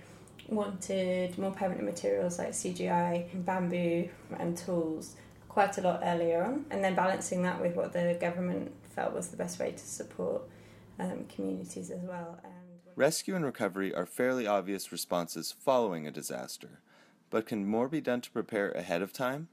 wanted 0.49 1.37
more 1.37 1.51
permanent 1.51 1.85
materials 1.85 2.39
like 2.39 2.51
CGI, 2.51 3.27
bamboo, 3.45 4.09
and 4.39 4.57
tools 4.57 5.15
quite 5.49 5.77
a 5.77 5.81
lot 5.81 6.01
earlier 6.03 6.43
on, 6.43 6.65
and 6.69 6.83
then 6.83 6.95
balancing 6.95 7.41
that 7.43 7.59
with 7.59 7.75
what 7.75 7.91
the 7.91 8.17
government 8.21 8.71
felt 8.95 9.13
was 9.13 9.29
the 9.29 9.37
best 9.37 9.59
way 9.59 9.71
to 9.71 9.85
support 9.85 10.43
um, 10.99 11.25
communities 11.33 11.89
as 11.89 12.01
well. 12.01 12.39
And 12.43 12.53
Rescue 12.97 13.35
and 13.35 13.45
recovery 13.45 13.93
are 13.93 14.07
fairly 14.07 14.47
obvious 14.47 14.91
responses 14.91 15.51
following 15.51 16.07
a 16.07 16.11
disaster, 16.11 16.79
but 17.29 17.45
can 17.45 17.63
more 17.63 17.87
be 17.87 18.01
done 18.01 18.21
to 18.21 18.31
prepare 18.31 18.71
ahead 18.71 19.03
of 19.03 19.13
time? 19.13 19.49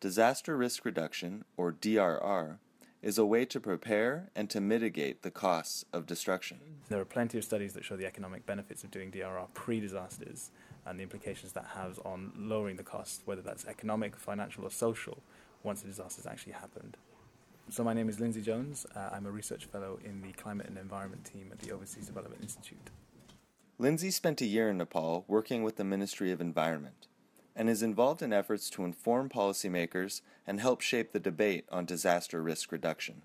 Disaster 0.00 0.56
risk 0.56 0.84
reduction, 0.84 1.44
or 1.56 1.70
DRR, 1.70 2.58
is 3.02 3.18
a 3.18 3.24
way 3.24 3.44
to 3.44 3.60
prepare 3.60 4.30
and 4.34 4.50
to 4.50 4.60
mitigate 4.60 5.22
the 5.22 5.30
costs 5.30 5.84
of 5.92 6.06
destruction. 6.06 6.58
There 6.88 7.00
are 7.00 7.04
plenty 7.04 7.38
of 7.38 7.44
studies 7.44 7.74
that 7.74 7.84
show 7.84 7.96
the 7.96 8.04
economic 8.04 8.46
benefits 8.46 8.82
of 8.82 8.90
doing 8.90 9.12
DRR 9.12 9.46
pre 9.54 9.78
disasters 9.78 10.50
and 10.84 10.98
the 10.98 11.04
implications 11.04 11.52
that 11.52 11.66
has 11.76 12.00
on 12.00 12.32
lowering 12.36 12.74
the 12.74 12.82
costs, 12.82 13.22
whether 13.26 13.42
that's 13.42 13.64
economic, 13.64 14.16
financial, 14.16 14.64
or 14.64 14.72
social, 14.72 15.22
once 15.62 15.82
the 15.82 15.88
disaster 15.88 16.20
has 16.20 16.26
actually 16.26 16.54
happened. 16.54 16.96
So, 17.70 17.84
my 17.84 17.92
name 17.92 18.08
is 18.08 18.18
Lindsay 18.18 18.42
Jones. 18.42 18.84
Uh, 18.96 19.10
I'm 19.12 19.26
a 19.26 19.30
research 19.30 19.66
fellow 19.66 20.00
in 20.04 20.22
the 20.22 20.32
Climate 20.32 20.66
and 20.66 20.76
Environment 20.76 21.24
team 21.24 21.50
at 21.52 21.60
the 21.60 21.70
Overseas 21.70 22.06
Development 22.06 22.42
Institute. 22.42 22.90
Lindsay 23.78 24.10
spent 24.10 24.40
a 24.40 24.46
year 24.46 24.70
in 24.70 24.78
Nepal 24.78 25.24
working 25.28 25.62
with 25.62 25.76
the 25.76 25.84
Ministry 25.84 26.32
of 26.32 26.40
Environment 26.40 27.06
and 27.54 27.70
is 27.70 27.80
involved 27.80 28.22
in 28.22 28.32
efforts 28.32 28.70
to 28.70 28.84
inform 28.84 29.28
policymakers 29.28 30.20
and 30.48 30.58
help 30.60 30.80
shape 30.80 31.12
the 31.12 31.20
debate 31.20 31.64
on 31.70 31.84
disaster 31.84 32.42
risk 32.42 32.72
reduction. 32.72 33.22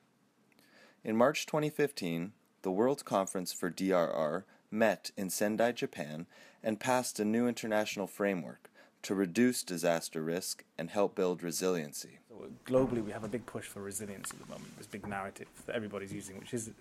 In 1.04 1.18
March 1.18 1.48
2015, 1.48 2.34
the 2.62 2.72
World 2.72 3.04
Conference 3.04 3.52
for 3.52 3.72
DRR 3.72 4.44
met 4.70 5.10
in 5.18 5.32
Sendai, 5.32 5.72
Japan, 5.72 6.28
and 6.62 6.80
passed 6.80 7.20
a 7.20 7.26
new 7.26 7.48
international 7.48 8.06
framework 8.06 8.70
to 9.02 9.16
reduce 9.16 9.64
disaster 9.64 10.22
risk 10.22 10.64
and 10.78 10.92
help 10.92 11.16
build 11.16 11.42
resiliency. 11.42 12.20
Globally, 12.66 13.04
we 13.04 13.12
have 13.12 13.24
a 13.24 13.28
big 13.28 13.46
push 13.46 13.66
for 13.66 13.82
resilience 13.82 14.32
at 14.32 14.40
the 14.40 14.46
moment, 14.48 14.78
this 14.78 14.88
big 14.88 15.08
narrative 15.08 15.48
that 15.66 15.76
everybody's 15.76 16.14
using, 16.14 16.40
which 16.40 16.54
is 16.54 16.72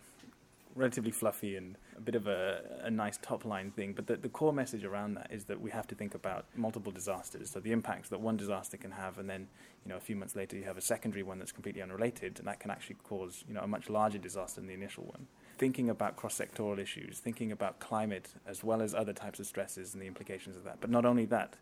relatively 0.74 1.10
fluffy 1.10 1.56
and 1.56 1.76
a 1.96 2.00
bit 2.00 2.14
of 2.14 2.26
a, 2.26 2.62
a 2.82 2.90
nice 2.90 3.18
top 3.22 3.44
line 3.44 3.70
thing. 3.70 3.92
But 3.92 4.06
the, 4.06 4.16
the 4.16 4.28
core 4.28 4.52
message 4.52 4.84
around 4.84 5.14
that 5.14 5.28
is 5.30 5.44
that 5.44 5.60
we 5.60 5.70
have 5.70 5.86
to 5.88 5.94
think 5.94 6.14
about 6.14 6.46
multiple 6.56 6.90
disasters. 6.90 7.50
So 7.50 7.60
the 7.60 7.72
impacts 7.72 8.08
that 8.08 8.20
one 8.20 8.36
disaster 8.36 8.76
can 8.76 8.90
have, 8.90 9.18
and 9.18 9.28
then 9.28 9.46
you 9.84 9.90
know 9.90 9.96
a 9.96 10.00
few 10.00 10.16
months 10.16 10.34
later 10.34 10.56
you 10.56 10.64
have 10.64 10.76
a 10.76 10.82
secondary 10.82 11.22
one 11.22 11.38
that's 11.38 11.52
completely 11.52 11.82
unrelated, 11.82 12.38
and 12.38 12.48
that 12.48 12.60
can 12.60 12.70
actually 12.70 12.96
cause 13.04 13.44
you 13.48 13.54
know 13.54 13.60
a 13.60 13.66
much 13.66 13.88
larger 13.88 14.18
disaster 14.18 14.60
than 14.60 14.68
the 14.68 14.74
initial 14.74 15.04
one. 15.04 15.26
Thinking 15.56 15.88
about 15.88 16.16
cross 16.16 16.38
sectoral 16.38 16.78
issues, 16.78 17.18
thinking 17.18 17.52
about 17.52 17.78
climate 17.78 18.30
as 18.46 18.64
well 18.64 18.82
as 18.82 18.94
other 18.94 19.12
types 19.12 19.38
of 19.38 19.46
stresses 19.46 19.94
and 19.94 20.02
the 20.02 20.06
implications 20.06 20.56
of 20.56 20.64
that. 20.64 20.78
But 20.80 20.90
not 20.90 21.04
only 21.04 21.26
that, 21.26 21.56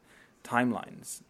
timelines. 0.44 1.22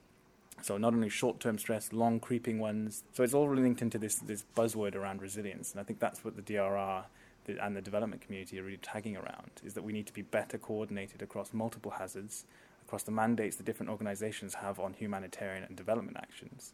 So 0.61 0.77
not 0.77 0.95
only 0.95 1.09
short-term 1.09 1.59
stress, 1.59 1.93
long 1.93 2.21
creeping 2.21 2.59
ones. 2.59 3.03
So 3.15 3.23
it's 3.23 3.35
all 3.35 3.53
linked 3.53 3.83
into 3.83 3.99
this 3.99 4.17
this 4.17 4.45
buzzword 4.57 4.95
around 4.95 5.23
resilience, 5.23 5.73
and 5.73 5.81
I 5.81 5.85
think 5.85 5.99
that's 5.99 6.25
what 6.25 6.37
the 6.37 6.43
DRR 6.43 7.05
and 7.61 7.77
the 7.77 7.83
development 7.83 8.23
community 8.23 8.59
are 8.61 8.63
really 8.63 8.77
tagging 8.79 9.17
around 9.17 9.51
is 9.65 9.75
that 9.75 9.83
we 9.83 9.93
need 9.93 10.07
to 10.07 10.13
be 10.13 10.23
better 10.23 10.59
coordinated 10.59 11.23
across 11.23 11.53
multiple 11.53 11.91
hazards, 11.91 12.45
across 12.87 13.03
the 13.03 13.11
mandates 13.11 13.57
that 13.57 13.67
different 13.67 13.91
organizations 13.91 14.55
have 14.55 14.79
on 14.79 14.93
humanitarian 14.93 15.65
and 15.65 15.77
development 15.77 16.17
actions. 16.17 16.73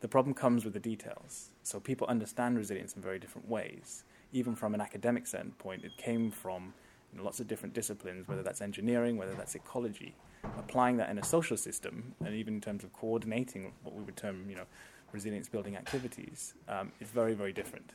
The 0.00 0.08
problem 0.08 0.34
comes 0.34 0.64
with 0.64 0.74
the 0.74 0.80
details. 0.80 1.50
So 1.62 1.80
people 1.80 2.06
understand 2.08 2.58
resilience 2.58 2.94
in 2.94 3.02
very 3.02 3.18
different 3.18 3.48
ways. 3.48 4.04
Even 4.32 4.54
from 4.54 4.74
an 4.74 4.80
academic 4.80 5.26
standpoint, 5.26 5.84
it 5.84 5.96
came 5.96 6.30
from 6.30 6.74
lots 7.20 7.40
of 7.40 7.48
different 7.48 7.74
disciplines, 7.74 8.26
whether 8.28 8.42
that's 8.42 8.60
engineering, 8.60 9.16
whether 9.16 9.34
that's 9.34 9.54
ecology. 9.54 10.14
Applying 10.58 10.96
that 10.96 11.10
in 11.10 11.18
a 11.18 11.24
social 11.24 11.56
system, 11.56 12.14
and 12.24 12.34
even 12.34 12.54
in 12.54 12.60
terms 12.60 12.84
of 12.84 12.92
coordinating 12.92 13.72
what 13.82 13.94
we 13.94 14.02
would 14.02 14.16
term, 14.16 14.48
you 14.48 14.56
know, 14.56 14.66
resilience 15.12 15.48
building 15.48 15.76
activities, 15.76 16.54
um, 16.68 16.92
is 17.00 17.10
very, 17.10 17.34
very 17.34 17.52
different. 17.52 17.92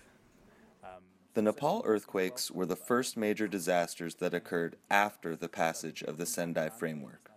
Um, 0.83 1.01
the 1.33 1.41
Nepal 1.41 1.81
earthquakes 1.85 2.51
were 2.51 2.65
the 2.65 2.75
first 2.75 3.17
major 3.17 3.47
disasters 3.47 4.15
that 4.15 4.33
occurred 4.33 4.77
after 4.89 5.35
the 5.35 5.49
passage 5.49 6.03
of 6.03 6.17
the 6.17 6.25
Sendai 6.25 6.69
Framework. 6.69 7.31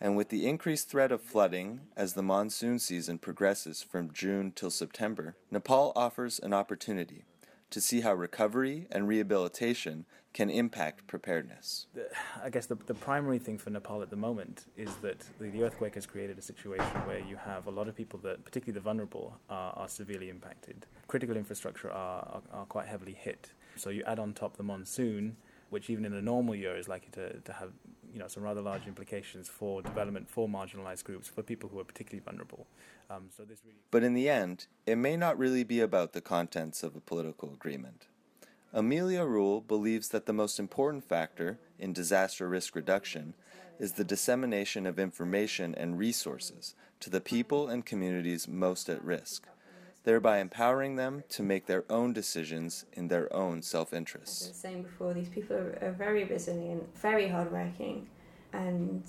And 0.00 0.16
with 0.16 0.30
the 0.30 0.48
increased 0.48 0.88
threat 0.88 1.12
of 1.12 1.20
flooding 1.20 1.80
as 1.94 2.14
the 2.14 2.22
monsoon 2.22 2.78
season 2.78 3.18
progresses 3.18 3.82
from 3.82 4.12
June 4.12 4.50
till 4.50 4.70
September, 4.70 5.36
Nepal 5.50 5.92
offers 5.94 6.38
an 6.38 6.54
opportunity 6.54 7.24
to 7.68 7.80
see 7.80 8.00
how 8.00 8.14
recovery 8.14 8.86
and 8.90 9.06
rehabilitation 9.06 10.06
can 10.32 10.48
impact 10.48 11.06
preparedness. 11.06 11.86
I 12.42 12.50
guess 12.50 12.66
the, 12.66 12.76
the 12.86 12.94
primary 12.94 13.38
thing 13.38 13.58
for 13.58 13.70
Nepal 13.70 14.00
at 14.02 14.10
the 14.10 14.16
moment 14.16 14.66
is 14.76 14.94
that 14.96 15.24
the, 15.40 15.50
the, 15.50 15.64
earthquake 15.64 15.96
has 15.96 16.06
created 16.06 16.38
a 16.38 16.42
situation 16.42 16.86
where 17.06 17.18
you 17.18 17.36
have 17.36 17.66
a 17.66 17.70
lot 17.70 17.88
of 17.88 17.96
people 17.96 18.20
that, 18.20 18.44
particularly 18.44 18.74
the 18.74 18.82
vulnerable, 18.82 19.36
are, 19.48 19.72
are 19.72 19.88
severely 19.88 20.30
impacted. 20.30 20.86
Critical 21.08 21.36
infrastructure 21.36 21.90
are, 21.90 22.20
are, 22.22 22.42
are, 22.52 22.66
quite 22.66 22.86
heavily 22.86 23.14
hit. 23.14 23.50
So 23.74 23.90
you 23.90 24.04
add 24.06 24.20
on 24.20 24.32
top 24.32 24.56
the 24.56 24.62
monsoon, 24.62 25.36
which 25.70 25.90
even 25.90 26.04
in 26.04 26.12
a 26.12 26.22
normal 26.22 26.54
year 26.54 26.76
is 26.76 26.86
likely 26.86 27.10
to, 27.12 27.40
to 27.40 27.52
have 27.52 27.72
you 28.12 28.18
know 28.18 28.28
some 28.28 28.42
rather 28.42 28.60
large 28.60 28.86
implications 28.86 29.48
for 29.48 29.82
development 29.82 30.28
for 30.28 30.48
marginalized 30.48 31.04
groups, 31.04 31.28
for 31.28 31.42
people 31.42 31.68
who 31.68 31.78
are 31.80 31.84
particularly 31.84 32.22
vulnerable. 32.24 32.66
Um, 33.08 33.28
so 33.36 33.44
this 33.44 33.60
really. 33.64 33.78
But 33.90 34.04
in 34.04 34.14
the 34.14 34.28
end, 34.28 34.66
it 34.86 34.96
may 34.96 35.16
not 35.16 35.38
really 35.38 35.64
be 35.64 35.80
about 35.80 36.12
the 36.12 36.20
contents 36.20 36.82
of 36.82 36.94
a 36.96 37.00
political 37.00 37.52
agreement. 37.52 38.06
Amelia 38.72 39.24
Rule 39.24 39.60
believes 39.60 40.08
that 40.10 40.26
the 40.26 40.32
most 40.32 40.60
important 40.60 41.02
factor 41.02 41.58
in 41.78 41.92
disaster 41.92 42.48
risk 42.48 42.76
reduction 42.76 43.34
is 43.80 43.92
the 43.92 44.04
dissemination 44.04 44.86
of 44.86 44.98
information 44.98 45.74
and 45.74 45.98
resources 45.98 46.74
to 47.00 47.10
the 47.10 47.20
people 47.20 47.68
and 47.68 47.84
communities 47.84 48.46
most 48.46 48.88
at 48.88 49.02
risk, 49.02 49.48
thereby 50.04 50.38
empowering 50.38 50.94
them 50.94 51.24
to 51.30 51.42
make 51.42 51.66
their 51.66 51.84
own 51.90 52.12
decisions 52.12 52.84
in 52.92 53.08
their 53.08 53.32
own 53.34 53.60
self 53.62 53.92
interest. 53.92 54.42
As 54.42 54.46
I 54.46 54.50
was 54.50 54.56
saying 54.56 54.82
before, 54.84 55.14
these 55.14 55.28
people 55.30 55.56
are, 55.56 55.78
are 55.82 55.92
very 55.92 56.22
resilient, 56.24 56.96
very 56.96 57.26
hardworking, 57.26 58.06
and 58.52 59.02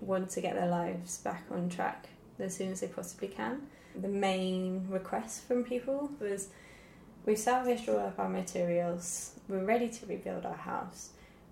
want 0.00 0.28
to 0.30 0.42
get 0.42 0.56
their 0.56 0.68
lives 0.68 1.18
back 1.18 1.44
on 1.50 1.70
track 1.70 2.08
as 2.38 2.54
soon 2.54 2.70
as 2.70 2.80
they 2.80 2.88
possibly 2.88 3.28
can. 3.28 3.62
The 3.98 4.08
main 4.08 4.86
request 4.90 5.44
from 5.44 5.64
people 5.64 6.10
was 6.20 6.48
we've 7.26 7.38
salvaged 7.38 7.88
all 7.88 7.98
of 7.98 8.18
our 8.18 8.28
materials, 8.28 9.32
we're 9.48 9.64
ready 9.64 9.88
to 9.88 10.06
rebuild 10.06 10.46
our 10.46 10.56
house, 10.56 11.10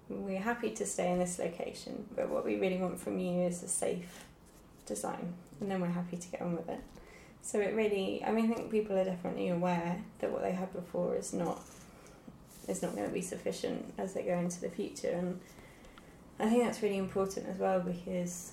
we're 0.08 0.40
happy 0.40 0.70
to 0.70 0.86
stay 0.86 1.10
in 1.10 1.18
this 1.18 1.38
location, 1.38 2.06
but 2.14 2.28
what 2.28 2.44
we 2.44 2.56
really 2.56 2.78
want 2.78 2.98
from 3.00 3.18
you 3.18 3.42
is 3.42 3.62
a 3.62 3.68
safe 3.68 4.24
design, 4.86 5.34
and 5.60 5.70
then 5.70 5.80
we're 5.80 5.88
happy 5.88 6.16
to 6.16 6.28
get 6.28 6.40
on 6.40 6.56
with 6.56 6.68
it. 6.68 6.80
So 7.42 7.60
it 7.60 7.74
really, 7.74 8.22
I 8.24 8.32
mean, 8.32 8.50
I 8.50 8.54
think 8.54 8.70
people 8.70 8.96
are 8.96 9.04
definitely 9.04 9.48
aware 9.48 10.02
that 10.20 10.30
what 10.30 10.42
they 10.42 10.52
had 10.52 10.72
before 10.72 11.16
is 11.16 11.32
not 11.32 11.60
is 12.66 12.80
not 12.80 12.94
going 12.94 13.06
to 13.06 13.12
be 13.12 13.20
sufficient 13.20 13.92
as 13.98 14.14
they 14.14 14.22
go 14.22 14.38
into 14.38 14.60
the 14.60 14.70
future, 14.70 15.10
and 15.10 15.40
I 16.38 16.48
think 16.48 16.64
that's 16.64 16.82
really 16.82 16.96
important 16.98 17.46
as 17.48 17.58
well 17.58 17.80
because 17.80 18.52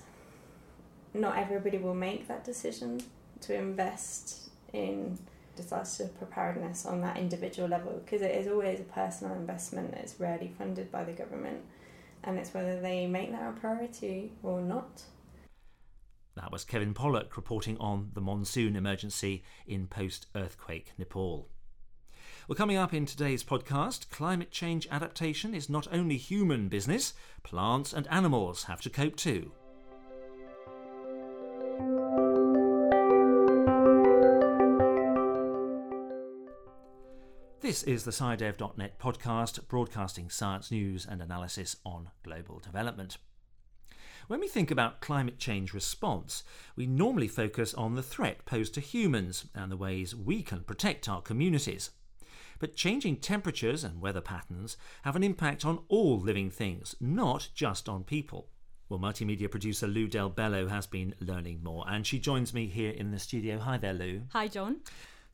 not 1.14 1.38
everybody 1.38 1.78
will 1.78 1.94
make 1.94 2.28
that 2.28 2.44
decision 2.44 3.00
to 3.42 3.54
invest 3.54 4.50
in 4.72 5.18
disaster 5.56 6.08
preparedness 6.18 6.86
on 6.86 7.00
that 7.00 7.16
individual 7.16 7.68
level 7.68 8.00
because 8.04 8.22
it 8.22 8.34
is 8.34 8.46
always 8.46 8.80
a 8.80 8.84
personal 8.84 9.34
investment 9.34 9.92
it's 9.94 10.18
rarely 10.18 10.52
funded 10.56 10.90
by 10.90 11.04
the 11.04 11.12
government 11.12 11.60
and 12.24 12.38
it's 12.38 12.54
whether 12.54 12.80
they 12.80 13.06
make 13.06 13.30
that 13.32 13.48
a 13.48 13.52
priority 13.60 14.32
or 14.42 14.60
not 14.60 15.02
that 16.34 16.50
was 16.50 16.64
Kevin 16.64 16.94
Pollock 16.94 17.36
reporting 17.36 17.76
on 17.78 18.10
the 18.14 18.20
monsoon 18.20 18.74
emergency 18.74 19.42
in 19.66 19.86
post 19.86 20.26
earthquake 20.34 20.92
Nepal. 20.96 21.48
Well, 22.48 22.56
coming 22.56 22.76
up 22.76 22.94
in 22.94 23.06
today's 23.06 23.44
podcast, 23.44 24.10
climate 24.10 24.50
change 24.50 24.88
adaptation 24.90 25.54
is 25.54 25.68
not 25.68 25.86
only 25.92 26.16
human 26.16 26.68
business, 26.68 27.14
plants 27.42 27.92
and 27.92 28.06
animals 28.08 28.64
have 28.64 28.80
to 28.80 28.90
cope 28.90 29.16
too. 29.16 29.52
This 37.72 37.84
is 37.84 38.04
the 38.04 38.10
SciDev.net 38.10 38.98
podcast, 38.98 39.66
broadcasting 39.66 40.28
science 40.28 40.70
news 40.70 41.06
and 41.08 41.22
analysis 41.22 41.76
on 41.86 42.10
global 42.22 42.58
development. 42.58 43.16
When 44.26 44.40
we 44.40 44.46
think 44.46 44.70
about 44.70 45.00
climate 45.00 45.38
change 45.38 45.72
response, 45.72 46.44
we 46.76 46.86
normally 46.86 47.28
focus 47.28 47.72
on 47.72 47.94
the 47.94 48.02
threat 48.02 48.44
posed 48.44 48.74
to 48.74 48.82
humans 48.82 49.46
and 49.54 49.72
the 49.72 49.78
ways 49.78 50.14
we 50.14 50.42
can 50.42 50.64
protect 50.64 51.08
our 51.08 51.22
communities. 51.22 51.92
But 52.58 52.76
changing 52.76 53.16
temperatures 53.16 53.84
and 53.84 54.02
weather 54.02 54.20
patterns 54.20 54.76
have 55.04 55.16
an 55.16 55.24
impact 55.24 55.64
on 55.64 55.82
all 55.88 56.20
living 56.20 56.50
things, 56.50 56.94
not 57.00 57.48
just 57.54 57.88
on 57.88 58.04
people. 58.04 58.50
Well, 58.90 59.00
multimedia 59.00 59.50
producer 59.50 59.86
Lou 59.86 60.08
Del 60.08 60.28
Bello 60.28 60.68
has 60.68 60.86
been 60.86 61.14
learning 61.20 61.62
more, 61.62 61.86
and 61.88 62.06
she 62.06 62.18
joins 62.18 62.52
me 62.52 62.66
here 62.66 62.90
in 62.90 63.12
the 63.12 63.18
studio. 63.18 63.58
Hi 63.60 63.78
there, 63.78 63.94
Lou. 63.94 64.24
Hi, 64.32 64.46
John. 64.46 64.80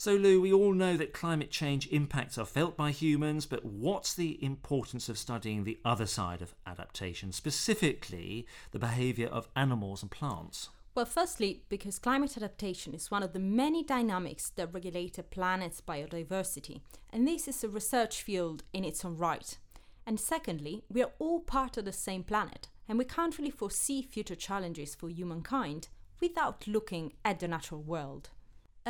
So, 0.01 0.15
Lou, 0.15 0.41
we 0.41 0.53
all 0.53 0.75
know 0.75 0.97
that 0.97 1.13
climate 1.13 1.51
change 1.51 1.89
impacts 1.89 2.39
are 2.39 2.47
felt 2.47 2.77
by 2.77 2.93
humans, 2.93 3.47
but 3.47 3.65
what's 3.65 4.15
the 4.15 4.43
importance 4.45 5.09
of 5.09 5.19
studying 5.19 5.65
the 5.65 5.81
other 5.85 6.07
side 6.07 6.41
of 6.41 6.55
adaptation, 6.65 7.33
specifically 7.33 8.47
the 8.71 8.79
behaviour 8.79 9.27
of 9.27 9.49
animals 9.57 10.03
and 10.03 10.11
plants? 10.13 10.69
Well, 10.95 11.05
firstly, 11.05 11.65
because 11.69 11.99
climate 11.99 12.37
adaptation 12.37 12.95
is 12.95 13.11
one 13.11 13.25
of 13.25 13.33
the 13.33 13.41
many 13.41 13.83
dynamics 13.83 14.51
that 14.51 14.73
regulate 14.73 15.19
a 15.19 15.25
planet's 15.25 15.81
biodiversity, 15.81 16.81
and 17.13 17.27
this 17.27 17.49
is 17.49 17.65
a 17.65 17.69
research 17.69 18.23
field 18.23 18.63
in 18.73 18.85
its 18.85 19.05
own 19.05 19.17
right. 19.17 19.59
And 20.07 20.21
secondly, 20.21 20.85
we 20.89 21.03
are 21.03 21.11
all 21.19 21.41
part 21.41 21.77
of 21.77 21.85
the 21.85 21.93
same 21.93 22.23
planet, 22.23 22.69
and 22.89 22.99
we 23.01 23.05
can't 23.05 23.37
really 23.37 23.51
foresee 23.51 24.03
future 24.03 24.37
challenges 24.37 24.95
for 24.95 25.09
humankind 25.09 25.89
without 26.21 26.69
looking 26.69 27.15
at 27.25 27.41
the 27.41 27.49
natural 27.49 27.83
world. 27.83 28.31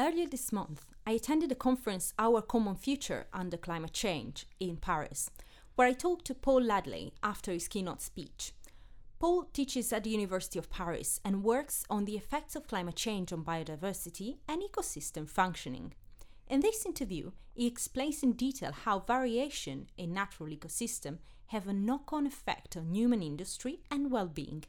Earlier 0.01 0.29
this 0.29 0.53
month, 0.53 0.87
I 1.05 1.11
attended 1.11 1.51
a 1.51 1.57
conference, 1.57 2.15
Our 2.21 2.41
Common 2.41 2.77
Future 2.77 3.27
Under 3.33 3.57
Climate 3.57 3.93
Change, 3.93 4.47
in 4.61 4.77
Paris, 4.77 5.29
where 5.75 5.89
I 5.89 5.93
talked 5.93 6.25
to 6.27 6.37
Paul 6.37 6.63
Leadley 6.63 7.15
after 7.21 7.51
his 7.51 7.67
keynote 7.67 8.01
speech. 8.01 8.53
Paul 9.19 9.49
teaches 9.53 9.93
at 9.93 10.05
the 10.05 10.11
University 10.11 10.57
of 10.57 10.71
Paris 10.71 11.21
and 11.25 11.43
works 11.43 11.83
on 11.91 12.05
the 12.05 12.17
effects 12.17 12.55
of 12.55 12.69
climate 12.69 12.95
change 12.95 13.33
on 13.33 13.43
biodiversity 13.43 14.37
and 14.49 14.63
ecosystem 14.63 15.29
functioning. 15.29 15.95
In 16.47 16.61
this 16.61 16.87
interview, 16.87 17.33
he 17.53 17.67
explains 17.67 18.23
in 18.23 18.35
detail 18.35 18.71
how 18.71 19.01
variation 19.01 19.89
in 19.97 20.13
natural 20.13 20.49
ecosystem 20.51 21.19
have 21.47 21.67
a 21.67 21.73
knock-on 21.73 22.25
effect 22.25 22.77
on 22.77 22.95
human 22.95 23.21
industry 23.21 23.81
and 23.91 24.13
well-being, 24.13 24.63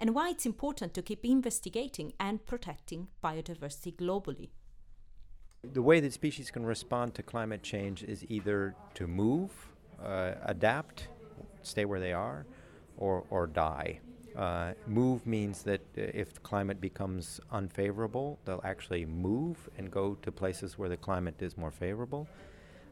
and 0.00 0.14
why 0.14 0.30
it's 0.30 0.46
important 0.46 0.94
to 0.94 1.02
keep 1.02 1.22
investigating 1.22 2.14
and 2.18 2.46
protecting 2.46 3.08
biodiversity 3.22 3.94
globally. 3.94 4.48
The 5.62 5.82
way 5.82 6.00
that 6.00 6.12
species 6.14 6.50
can 6.50 6.64
respond 6.64 7.14
to 7.16 7.22
climate 7.22 7.62
change 7.62 8.02
is 8.02 8.24
either 8.28 8.74
to 8.94 9.06
move, 9.06 9.50
uh, 10.02 10.32
adapt, 10.44 11.08
stay 11.62 11.84
where 11.84 12.00
they 12.00 12.14
are, 12.14 12.46
or, 12.96 13.24
or 13.28 13.46
die. 13.46 14.00
Uh, 14.34 14.72
move 14.86 15.26
means 15.26 15.62
that 15.64 15.82
if 15.94 16.32
the 16.32 16.40
climate 16.40 16.80
becomes 16.80 17.40
unfavorable, 17.50 18.38
they'll 18.44 18.62
actually 18.64 19.04
move 19.04 19.68
and 19.76 19.90
go 19.90 20.14
to 20.22 20.32
places 20.32 20.78
where 20.78 20.88
the 20.88 20.96
climate 20.96 21.42
is 21.42 21.58
more 21.58 21.70
favorable. 21.70 22.26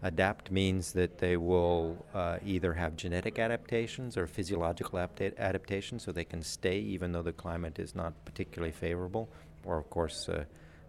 Adapt 0.03 0.51
means 0.51 0.93
that 0.93 1.19
they 1.19 1.39
will 1.39 2.05
uh, 2.15 2.37
either 2.45 2.75
have 2.75 2.97
genetic 2.97 3.39
adaptations 3.39 4.17
or 4.17 4.27
physiological 4.27 4.99
adaptations 4.99 6.03
so 6.03 6.13
they 6.13 6.25
can 6.25 6.43
stay 6.43 6.79
even 6.79 7.13
though 7.13 7.23
the 7.23 7.33
climate 7.33 7.79
is 7.79 7.95
not 7.95 8.13
particularly 8.27 8.73
favorable, 8.73 9.29
or, 9.65 9.79
of 9.79 9.89
course, 9.89 10.29
uh, 10.29 10.45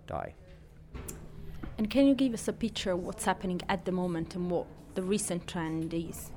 die. 0.08 0.34
And 1.80 1.90
can 1.90 2.08
you 2.08 2.14
give 2.14 2.34
us 2.34 2.46
a 2.50 2.52
picture 2.52 2.92
of 2.92 3.00
what's 3.00 3.24
happening 3.24 3.62
at 3.70 3.86
the 3.86 3.94
moment 3.94 4.36
and 4.36 4.52
what 4.52 4.66
the 4.96 5.02
recent 5.02 5.48
trend 5.48 5.94
is? 5.94 6.30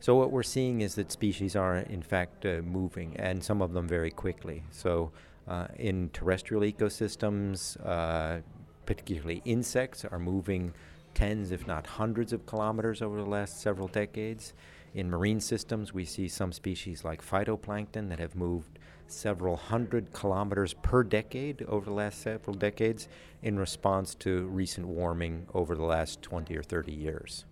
So 0.00 0.14
what 0.14 0.30
we're 0.30 0.42
seeing 0.42 0.80
is 0.80 0.94
that 0.94 1.12
species 1.12 1.54
are 1.54 1.76
in 1.76 2.00
fact 2.00 2.46
uh, 2.46 2.62
moving, 2.64 3.14
and 3.18 3.44
some 3.44 3.60
of 3.60 3.74
them 3.74 3.86
very 3.86 4.10
quickly. 4.10 4.62
So 4.70 5.12
uh, 5.46 5.66
in 5.78 6.08
terrestrial 6.14 6.62
ecosystems, 6.62 7.76
uh, 7.86 8.40
particularly 8.86 9.42
insects, 9.44 10.06
are 10.06 10.18
moving 10.18 10.72
tens, 11.12 11.50
if 11.50 11.66
not 11.66 11.86
hundreds, 11.86 12.32
of 12.32 12.46
kilometers 12.46 13.02
over 13.02 13.20
the 13.20 13.28
last 13.28 13.60
several 13.60 13.88
decades. 13.88 14.54
In 14.94 15.10
marine 15.10 15.40
systems, 15.40 15.92
we 15.92 16.06
see 16.06 16.26
some 16.26 16.52
species 16.52 17.04
like 17.04 17.22
phytoplankton 17.22 18.08
that 18.08 18.18
have 18.18 18.34
moved 18.34 18.78
several 19.08 19.56
hundred 19.56 20.12
kilometers 20.12 20.74
per 20.74 21.02
decade 21.02 21.62
over 21.68 21.86
the 21.86 21.92
last 21.92 22.22
several 22.22 22.56
decades 22.56 23.08
in 23.42 23.58
response 23.58 24.14
to 24.16 24.46
recent 24.46 24.86
warming 24.86 25.46
over 25.54 25.74
the 25.74 25.84
last 25.84 26.22
20 26.22 26.56
or 26.56 26.62
30 26.62 26.92
years. 26.92 27.44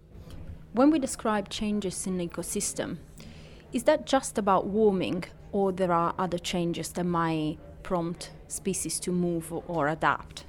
When 0.73 0.91
we 0.91 0.99
describe 0.99 1.49
changes 1.49 2.07
in 2.07 2.19
the 2.19 2.27
ecosystem, 2.27 2.99
is 3.73 3.85
that 3.85 4.07
just 4.07 4.39
about 4.39 4.67
warming 4.67 5.25
or 5.53 5.73
there 5.73 5.93
are 5.93 6.15
other 6.19 6.39
changes 6.39 6.89
that 6.91 7.05
might 7.05 7.59
prompt 7.83 8.31
species 8.49 8.99
to 9.01 9.13
move 9.13 9.53
or 9.69 9.89
adapt? 9.89 10.45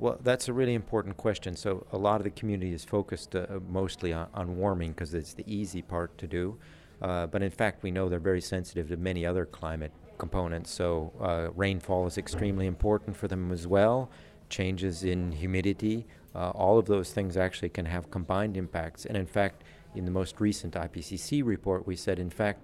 Well, 0.00 0.18
that's 0.22 0.48
a 0.48 0.52
really 0.52 0.74
important 0.74 1.16
question. 1.16 1.56
So, 1.56 1.86
a 1.92 1.98
lot 1.98 2.20
of 2.20 2.24
the 2.24 2.30
community 2.30 2.72
is 2.72 2.84
focused 2.84 3.34
uh, 3.34 3.46
mostly 3.68 4.12
on, 4.12 4.28
on 4.32 4.56
warming 4.56 4.92
because 4.92 5.12
it's 5.12 5.34
the 5.34 5.44
easy 5.46 5.82
part 5.82 6.16
to 6.18 6.26
do. 6.26 6.56
Uh, 7.02 7.26
but 7.26 7.42
in 7.42 7.50
fact, 7.50 7.82
we 7.82 7.90
know 7.90 8.08
they're 8.08 8.18
very 8.18 8.40
sensitive 8.40 8.88
to 8.88 8.96
many 8.96 9.26
other 9.26 9.44
climate 9.44 9.92
components. 10.18 10.70
So 10.70 11.12
uh, 11.20 11.48
rainfall 11.54 12.06
is 12.06 12.18
extremely 12.18 12.66
important 12.66 13.16
for 13.16 13.28
them 13.28 13.50
as 13.52 13.66
well. 13.66 14.10
Changes 14.48 15.04
in 15.04 15.32
humidity, 15.32 16.06
uh, 16.34 16.50
all 16.50 16.78
of 16.78 16.86
those 16.86 17.12
things 17.12 17.36
actually 17.36 17.68
can 17.68 17.86
have 17.86 18.10
combined 18.10 18.56
impacts. 18.56 19.06
And 19.06 19.16
in 19.16 19.26
fact, 19.26 19.64
in 19.94 20.04
the 20.04 20.10
most 20.10 20.40
recent 20.40 20.74
IPCC 20.74 21.44
report, 21.44 21.86
we 21.86 21.96
said, 21.96 22.18
in 22.18 22.30
fact, 22.30 22.62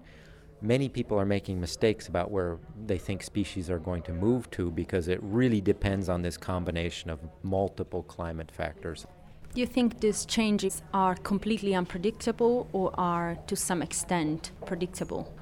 many 0.61 0.89
people 0.89 1.19
are 1.19 1.25
making 1.25 1.59
mistakes 1.59 2.07
about 2.07 2.31
where 2.31 2.57
they 2.85 2.97
think 2.97 3.23
species 3.23 3.69
are 3.69 3.79
going 3.79 4.01
to 4.03 4.13
move 4.13 4.49
to 4.51 4.71
because 4.71 5.07
it 5.07 5.19
really 5.21 5.61
depends 5.61 6.09
on 6.09 6.21
this 6.21 6.37
combination 6.37 7.09
of 7.09 7.19
multiple 7.43 8.03
climate 8.03 8.51
factors. 8.51 9.05
Do 9.53 9.61
you 9.61 9.67
think 9.67 9.99
these 10.01 10.25
changes 10.25 10.81
are 10.93 11.15
completely 11.15 11.75
unpredictable 11.75 12.67
or 12.73 12.97
are 12.99 13.37
to 13.47 13.55
some 13.55 13.81
extent 13.81 14.51
predictable? 14.65 15.33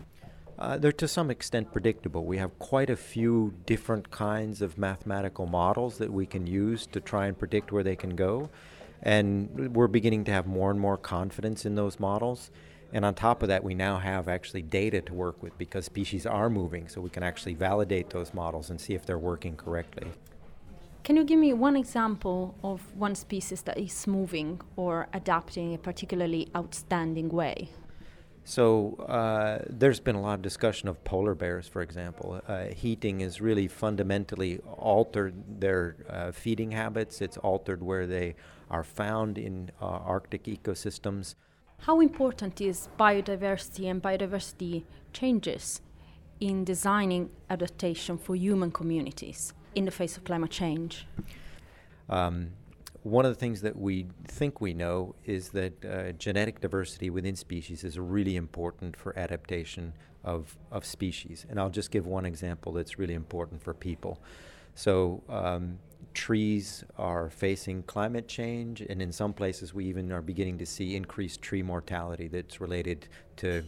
Uh, 0.63 0.78
they're 0.78 0.93
to 0.93 1.10
some 1.10 1.30
extent 1.30 1.73
predictable. 1.73 2.23
We 2.23 2.38
have 2.38 2.58
quite 2.58 2.89
a 2.89 2.95
few 2.95 3.54
different 3.65 4.12
kinds 4.12 4.62
of 4.62 4.78
mathematical 4.78 5.45
models 5.45 5.97
that 5.97 6.10
we 6.10 6.26
can 6.26 6.47
use 6.47 6.86
to 6.93 7.02
try 7.02 7.28
and 7.28 7.38
predict 7.38 7.73
where 7.73 7.84
they 7.84 7.97
can 7.97 8.15
go. 8.15 8.49
And 9.02 9.76
we're 9.76 9.89
beginning 9.89 10.23
to 10.23 10.32
have 10.32 10.47
more 10.47 10.71
and 10.71 10.80
more 10.80 10.95
confidence 10.95 11.65
in 11.65 11.76
those 11.76 11.99
models. 11.99 12.49
And 12.93 13.04
on 13.04 13.13
top 13.13 13.43
of 13.43 13.49
that, 13.49 13.62
we 13.62 13.73
now 13.76 13.97
have 13.97 14.30
actually 14.30 14.62
data 14.62 15.02
to 15.02 15.13
work 15.13 15.43
with 15.43 15.58
because 15.58 15.84
species 15.84 16.26
are 16.26 16.49
moving, 16.49 16.88
so 16.88 17.02
we 17.02 17.10
can 17.10 17.23
actually 17.23 17.56
validate 17.56 18.12
those 18.12 18.34
models 18.34 18.69
and 18.69 18.80
see 18.80 18.93
if 18.93 19.06
they're 19.06 19.19
working 19.19 19.58
correctly. 19.58 20.08
Can 21.04 21.17
you 21.17 21.26
give 21.26 21.39
me 21.39 21.52
one 21.52 21.76
example 21.76 22.56
of 22.63 22.80
one 22.95 23.15
species 23.15 23.63
that 23.63 23.78
is 23.78 24.08
moving 24.08 24.62
or 24.78 25.10
adapting 25.12 25.71
in 25.71 25.76
a 25.76 25.78
particularly 25.78 26.47
outstanding 26.56 27.28
way? 27.28 27.67
So 28.46 28.96
uh, 29.08 29.64
there's 29.70 30.02
been 30.02 30.16
a 30.16 30.22
lot 30.22 30.36
of 30.36 30.42
discussion 30.42 30.90
of 30.90 31.02
polar 31.04 31.34
bears, 31.34 31.68
for 31.68 31.82
example. 31.82 32.42
Uh, 32.48 32.66
heating 32.66 33.22
has 33.22 33.40
really 33.40 33.68
fundamentally 33.68 34.60
altered 34.78 35.62
their 35.62 35.96
uh, 36.10 36.32
feeding 36.32 36.72
habits. 36.72 37.22
It's 37.22 37.38
altered 37.38 37.82
where 37.82 38.06
they 38.06 38.36
are 38.70 38.84
found 38.84 39.38
in 39.38 39.72
uh, 39.82 39.86
Arctic 39.86 40.44
ecosystems. 40.44 41.36
How 41.80 42.02
important 42.02 42.60
is 42.60 42.90
biodiversity 43.00 43.90
and 43.90 44.02
biodiversity 44.02 44.84
changes 45.14 45.82
in 46.40 46.66
designing 46.66 47.30
adaptation 47.50 48.18
for 48.18 48.36
human 48.36 48.72
communities 48.72 49.54
in 49.76 49.86
the 49.86 49.92
face 49.92 50.18
of 50.18 50.26
climate 50.26 50.52
change? 50.52 51.08
Um, 52.10 52.52
one 53.04 53.26
of 53.26 53.32
the 53.32 53.39
things 53.39 53.62
that 53.62 53.78
we 53.78 54.08
think 54.28 54.62
we 54.62 54.74
know 54.74 55.16
is 55.26 55.50
that 55.50 55.86
uh, 55.86 56.12
genetic 56.13 56.62
diversity 56.62 57.10
within 57.10 57.36
species 57.36 57.84
is 57.84 58.00
really 58.00 58.38
important 58.38 58.96
for 58.96 59.18
adaptation 59.20 59.94
of, 60.24 60.58
of 60.72 60.86
species. 60.86 61.46
And 61.50 61.60
I'll 61.60 61.70
just 61.70 61.92
give 61.92 62.08
one 62.08 62.26
example 62.26 62.72
that's 62.72 62.98
really 62.98 63.13
important 63.13 63.62
for 63.62 63.74
people. 63.74 64.22
So, 64.76 65.22
um, 65.30 65.80
trees 66.13 66.84
are 66.98 67.30
facing 67.30 67.84
climate 67.84 68.28
change, 68.28 68.82
and 68.82 69.02
in 69.02 69.12
some 69.12 69.34
places, 69.34 69.74
we 69.74 69.86
even 69.86 70.12
are 70.12 70.22
beginning 70.22 70.58
to 70.60 70.66
see 70.66 70.96
increased 70.96 71.42
tree 71.42 71.63
mortality 71.63 72.28
that's 72.28 72.62
related 72.62 73.08
to 73.38 73.63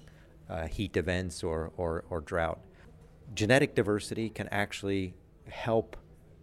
uh, 0.50 0.68
heat 0.68 0.96
events 0.96 1.44
or, 1.44 1.72
or, 1.78 2.06
or, 2.10 2.22
drought. 2.22 2.60
Genetic 3.34 3.74
diversity 3.74 4.30
can 4.30 4.48
actually 4.50 5.16
help 5.50 5.98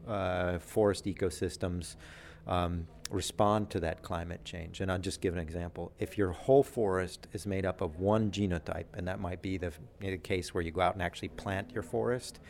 uh, 0.09 0.59
forest 0.59 1.05
ecosystems 1.05 1.94
um, 2.46 2.87
respond 3.11 3.70
to 3.70 3.81
that 3.81 4.02
climate 4.02 4.44
change. 4.44 4.81
And 4.81 4.90
I'll 4.90 4.98
just 4.98 5.20
give 5.20 5.35
an 5.35 5.40
example. 5.40 5.92
If 5.98 6.16
your 6.16 6.33
whole 6.33 6.62
forest 6.62 7.28
is 7.33 7.46
made 7.46 7.66
up 7.66 7.81
of 7.81 7.98
one 7.98 8.31
genotype, 8.31 8.87
and 8.94 9.07
that 9.07 9.20
might 9.20 9.42
be 9.42 9.59
the, 9.59 9.72
the 10.00 10.18
case 10.18 10.55
where 10.55 10.62
you 10.62 10.70
go 10.70 10.81
out 10.81 10.94
and 10.94 11.02
actually 11.02 11.28
plant 11.28 11.70
your 11.72 11.83
forest, 11.83 12.40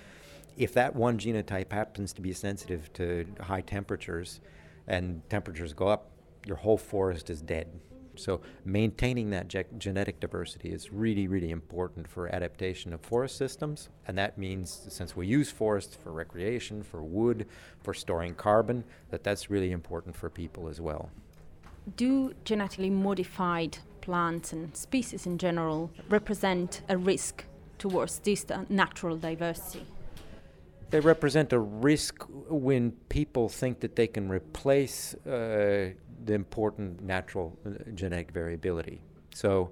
if 0.57 0.74
that 0.74 0.94
one 0.94 1.18
genotype 1.18 1.72
happens 1.72 2.12
to 2.12 2.20
be 2.20 2.33
sensitive 2.33 2.92
to 2.92 3.26
high 3.40 3.62
temperatures 3.62 4.40
and 4.87 5.22
temperatures 5.31 5.72
go 5.72 5.88
up, 5.88 6.11
your 6.46 6.57
whole 6.57 6.76
forest 6.78 7.31
is 7.31 7.40
dead. 7.40 7.68
So 8.16 8.40
maintaining 8.64 9.31
that 9.31 9.48
ge- 9.48 9.66
genetic 9.79 10.20
diversity 10.20 10.70
is 10.70 10.92
really, 10.92 11.29
really 11.29 11.51
important 11.51 12.09
for 12.09 12.29
adaptation 12.35 12.92
of 12.92 13.01
forest 13.01 13.37
systems. 13.37 13.88
And 14.07 14.16
that 14.18 14.38
means 14.38 14.87
since 14.88 15.16
we 15.16 15.27
use 15.27 15.51
forests 15.51 15.96
for 15.96 16.12
recreation, 16.12 16.83
for 16.83 17.03
wood, 17.03 17.46
for 17.83 17.94
storing 17.94 18.35
carbon, 18.35 18.85
that 19.11 19.25
that's 19.25 19.51
really 19.51 19.72
important 19.72 20.16
for 20.16 20.29
people 20.29 20.68
as 20.68 20.81
well. 20.81 21.11
Do 21.96 22.35
genetically 22.44 22.90
modified 22.90 23.79
plants 24.01 24.53
and 24.53 24.77
species 24.77 25.27
in 25.27 25.38
general 25.38 25.90
represent 26.09 26.83
a 26.88 26.96
risk 26.96 27.44
towards 27.79 28.18
this 28.20 28.46
uh, 28.51 28.64
natural 28.68 29.16
diversity? 29.16 29.85
They 30.92 31.00
represent 31.00 31.55
a 31.55 31.59
risk 31.59 32.22
when 32.28 32.90
people 33.09 33.48
think 33.48 33.81
that 33.81 33.96
they 33.96 34.07
can 34.07 34.28
replace 34.28 35.14
uh, 35.26 35.92
the 36.26 36.35
important 36.35 37.00
natural 37.00 37.59
uh, 37.64 37.70
genetic 37.94 38.31
variability. 38.31 39.00
So, 39.35 39.70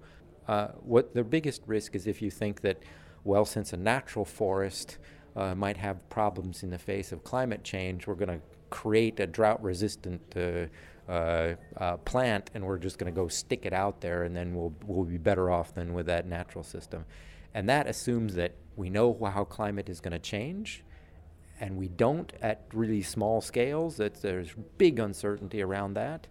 uh, 0.48 0.68
what 0.80 1.12
the 1.12 1.22
biggest 1.22 1.60
risk 1.66 1.94
is 1.94 2.06
if 2.06 2.22
you 2.22 2.30
think 2.30 2.62
that, 2.62 2.82
well, 3.22 3.44
since 3.44 3.74
a 3.74 3.76
natural 3.76 4.24
forest 4.24 4.96
uh, 5.36 5.54
might 5.54 5.76
have 5.76 6.08
problems 6.08 6.62
in 6.62 6.70
the 6.70 6.78
face 6.78 7.12
of 7.12 7.22
climate 7.22 7.64
change, 7.64 8.06
we're 8.06 8.14
going 8.14 8.40
to 8.40 8.40
create 8.70 9.20
a 9.20 9.26
drought 9.26 9.62
resistant 9.62 10.22
uh, 10.34 11.12
uh, 11.12 11.54
uh, 11.76 11.98
plant 11.98 12.50
and 12.54 12.64
we're 12.64 12.78
just 12.78 12.96
going 12.96 13.12
to 13.12 13.20
go 13.20 13.28
stick 13.28 13.66
it 13.66 13.74
out 13.74 14.00
there 14.00 14.22
and 14.22 14.34
then 14.34 14.54
we'll, 14.54 14.72
we'll 14.86 15.04
be 15.04 15.18
better 15.18 15.50
off 15.50 15.74
than 15.74 15.92
with 15.92 16.06
that 16.06 16.26
natural 16.26 16.64
system. 16.64 17.04
And 17.52 17.68
that 17.68 17.86
assumes 17.86 18.36
that 18.36 18.54
we 18.74 18.88
know 18.88 19.14
how 19.30 19.44
climate 19.44 19.90
is 19.90 20.00
going 20.00 20.12
to 20.12 20.18
change 20.18 20.82
and 21.60 21.76
we 21.76 21.88
don't 21.88 22.32
at 22.40 22.62
really 22.72 23.02
small 23.02 23.40
scales, 23.40 23.96
that 23.98 24.22
there's 24.22 24.54
big 24.78 24.98
uncertainty 24.98 25.62
around 25.62 25.94
that. 25.94 26.26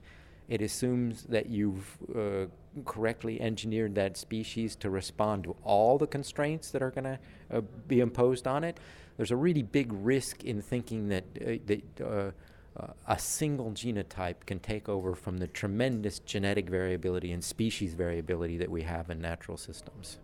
It 0.48 0.62
assumes 0.62 1.24
that 1.26 1.48
you've 1.48 1.98
uh, 2.16 2.46
correctly 2.86 3.40
engineered 3.40 3.94
that 3.96 4.18
species 4.18 4.76
to 4.78 4.90
respond 4.90 5.44
to 5.44 5.56
all 5.64 6.00
the 6.00 6.08
constraints 6.08 6.72
that 6.72 6.82
are 6.82 6.90
going 6.90 7.04
to 7.04 7.20
uh, 7.52 7.62
be 7.88 8.00
imposed 8.00 8.48
on 8.48 8.64
it. 8.64 8.80
There's 9.18 9.32
a 9.32 9.36
really 9.36 9.62
big 9.62 9.92
risk 9.94 10.44
in 10.44 10.62
thinking 10.62 11.10
that, 11.10 11.26
uh, 11.40 11.52
that 11.68 12.02
uh, 12.02 12.32
a 13.08 13.20
single 13.20 13.72
genotype 13.72 14.46
can 14.48 14.60
take 14.60 14.90
over 14.90 15.14
from 15.14 15.38
the 15.38 15.48
tremendous 15.48 16.20
genetic 16.20 16.70
variability 16.70 17.32
and 17.32 17.44
species 17.44 17.94
variability 17.94 18.58
that 18.58 18.72
we 18.72 18.82
have 18.84 19.10
in 19.10 19.22
natural 19.22 19.58
systems. 19.58 20.18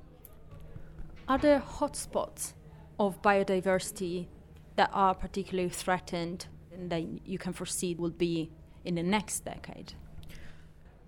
Are 1.28 1.38
there 1.38 1.60
hotspots 1.60 2.54
of 3.00 3.22
biodiversity 3.22 4.28
that 4.76 4.90
are 4.94 5.14
particularly 5.14 5.70
threatened 5.70 6.48
and 6.72 6.90
that 6.90 7.28
you 7.28 7.38
can 7.38 7.54
foresee 7.54 7.96
will 7.96 8.10
be 8.10 8.52
in 8.84 8.96
the 8.96 9.04
next 9.04 9.46
decade? 9.46 9.94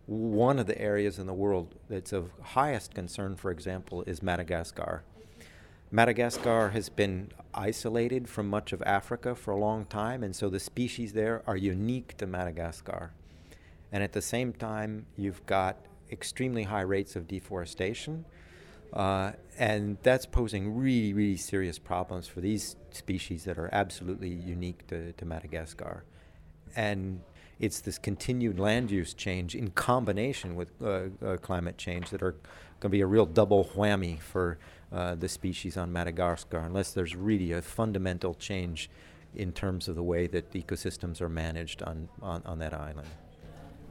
One 0.05 0.57
of 0.57 0.67
the 0.67 0.79
areas 0.81 1.19
in 1.19 1.27
the 1.27 1.33
world 1.33 1.75
that's 1.89 2.13
of 2.13 2.31
highest 2.41 2.93
concern, 2.93 3.35
for 3.35 3.51
example, 3.51 4.03
is 4.03 4.23
Madagascar. 4.23 5.03
Madagascar 5.91 6.69
has 6.69 6.89
been 6.89 7.31
isolated 7.53 8.27
from 8.27 8.49
much 8.49 8.73
of 8.73 8.81
Africa 8.83 9.35
for 9.35 9.51
a 9.51 9.57
long 9.57 9.85
time, 9.85 10.23
and 10.23 10.35
so 10.35 10.49
the 10.49 10.59
species 10.59 11.13
there 11.13 11.43
are 11.47 11.57
unique 11.57 12.17
to 12.17 12.27
Madagascar. 12.27 13.11
And 13.91 14.03
at 14.03 14.13
the 14.13 14.21
same 14.21 14.51
time, 14.53 15.05
you've 15.15 15.45
got 15.45 15.77
extremely 16.11 16.63
high 16.63 16.81
rates 16.81 17.15
of 17.15 17.27
deforestation, 17.27 18.25
uh, 18.93 19.31
and 19.57 19.97
that's 20.03 20.25
posing 20.25 20.75
really, 20.75 21.13
really 21.13 21.37
serious 21.37 21.79
problems 21.79 22.27
for 22.27 22.41
these 22.41 22.75
species 22.91 23.43
that 23.45 23.57
are 23.57 23.69
absolutely 23.71 24.29
unique 24.29 24.87
to, 24.87 25.13
to 25.13 25.25
Madagascar. 25.25 26.03
And 26.75 27.21
it's 27.59 27.79
this 27.81 27.97
continued 27.97 28.59
land 28.59 28.91
use 28.91 29.13
change 29.13 29.55
in 29.55 29.71
combination 29.71 30.55
with 30.55 30.71
uh, 30.81 31.03
uh, 31.25 31.37
climate 31.37 31.77
change 31.77 32.11
that 32.11 32.21
are 32.21 32.33
going 32.79 32.81
to 32.81 32.89
be 32.89 33.01
a 33.01 33.07
real 33.07 33.25
double 33.25 33.65
whammy 33.65 34.19
for 34.19 34.59
uh, 34.91 35.15
the 35.15 35.27
species 35.27 35.75
on 35.75 35.91
Madagascar, 35.91 36.59
unless 36.59 36.93
there's 36.93 37.15
really 37.15 37.51
a 37.51 37.61
fundamental 37.61 38.35
change 38.35 38.89
in 39.35 39.51
terms 39.51 39.87
of 39.87 39.95
the 39.95 40.03
way 40.03 40.27
that 40.27 40.51
ecosystems 40.53 41.19
are 41.19 41.29
managed 41.29 41.81
on, 41.83 42.07
on, 42.21 42.41
on 42.45 42.59
that 42.59 42.73
island. 42.73 43.07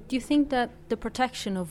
Do 0.09 0.17
you 0.17 0.23
think 0.23 0.51
that 0.51 0.71
the 0.89 0.97
protection 0.97 1.57
of 1.57 1.71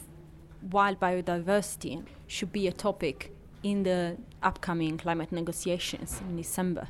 wild 0.71 0.99
biodiversity 0.99 2.03
should 2.27 2.51
be 2.51 2.67
a 2.67 2.71
topic 2.71 3.31
in 3.63 3.83
the 3.83 4.17
upcoming 4.43 4.97
climate 4.97 5.31
negotiations 5.31 6.21
in 6.27 6.35
December? 6.35 6.87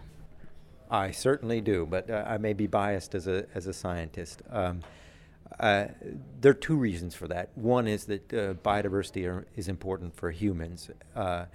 I 0.90 1.12
certainly 1.12 1.62
do, 1.62 1.86
but 1.86 2.10
uh, 2.10 2.24
I 2.28 2.38
may 2.38 2.54
be 2.54 2.68
biased 2.68 3.16
as 3.16 3.28
a 3.28 3.46
as 3.56 3.68
a 3.68 3.74
scientist. 3.74 4.42
Um, 4.52 4.82
uh, 5.60 5.86
there 6.42 6.52
are 6.52 6.62
two 6.70 6.76
reasons 6.76 7.16
for 7.16 7.28
that. 7.28 7.50
One 7.56 7.88
is 7.88 8.06
that 8.06 8.34
uh, 8.34 8.54
biodiversity 8.56 9.26
are, 9.28 9.48
is 9.56 9.68
important 9.68 10.16
for 10.16 10.32
humans, 10.32 10.90
uh, 11.16 11.46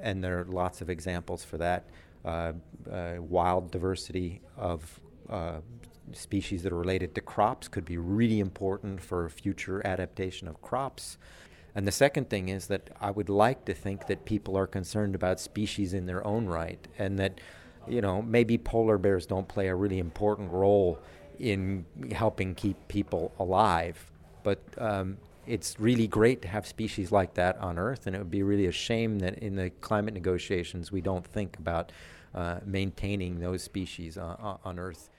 and 0.00 0.22
there 0.22 0.40
are 0.40 0.44
lots 0.44 0.80
of 0.80 0.88
examples 0.88 1.44
for 1.44 1.58
that. 1.58 1.84
Uh, 2.24 2.52
uh, 2.90 3.14
wild 3.18 3.70
diversity 3.70 4.40
of 4.56 5.00
species 6.12 6.62
that 6.62 6.72
are 6.72 6.78
related 6.78 7.14
to 7.14 7.20
crops 7.20 7.68
could 7.68 7.84
be 7.84 7.98
really 7.98 8.40
important 8.40 8.98
for 8.98 9.28
future 9.28 9.86
adaptation 9.86 10.48
of 10.48 10.62
crops. 10.62 11.18
And 11.78 11.86
the 11.86 11.92
second 11.92 12.28
thing 12.28 12.48
is 12.48 12.66
that 12.66 12.90
I 13.00 13.12
would 13.12 13.28
like 13.28 13.64
to 13.66 13.72
think 13.72 14.08
that 14.08 14.24
people 14.24 14.58
are 14.58 14.66
concerned 14.66 15.14
about 15.14 15.38
species 15.38 15.94
in 15.94 16.06
their 16.06 16.26
own 16.26 16.46
right, 16.46 16.84
and 16.98 17.20
that, 17.20 17.40
you 17.86 18.00
know, 18.00 18.20
maybe 18.20 18.58
polar 18.58 18.98
bears 18.98 19.26
don't 19.26 19.46
play 19.46 19.68
a 19.68 19.76
really 19.76 20.00
important 20.00 20.50
role 20.50 20.98
in 21.38 21.86
helping 22.10 22.56
keep 22.56 22.88
people 22.88 23.30
alive, 23.38 24.10
but 24.42 24.58
um, 24.78 25.18
it's 25.46 25.78
really 25.78 26.08
great 26.08 26.42
to 26.42 26.48
have 26.48 26.66
species 26.66 27.12
like 27.12 27.34
that 27.34 27.56
on 27.58 27.78
Earth, 27.78 28.08
and 28.08 28.16
it 28.16 28.18
would 28.18 28.28
be 28.28 28.42
really 28.42 28.66
a 28.66 28.72
shame 28.72 29.20
that 29.20 29.38
in 29.38 29.54
the 29.54 29.70
climate 29.70 30.14
negotiations 30.14 30.90
we 30.90 31.00
don't 31.00 31.24
think 31.24 31.56
about 31.60 31.92
uh, 32.34 32.58
maintaining 32.66 33.38
those 33.38 33.62
species 33.62 34.18
uh, 34.18 34.56
on 34.64 34.80
Earth. 34.80 35.10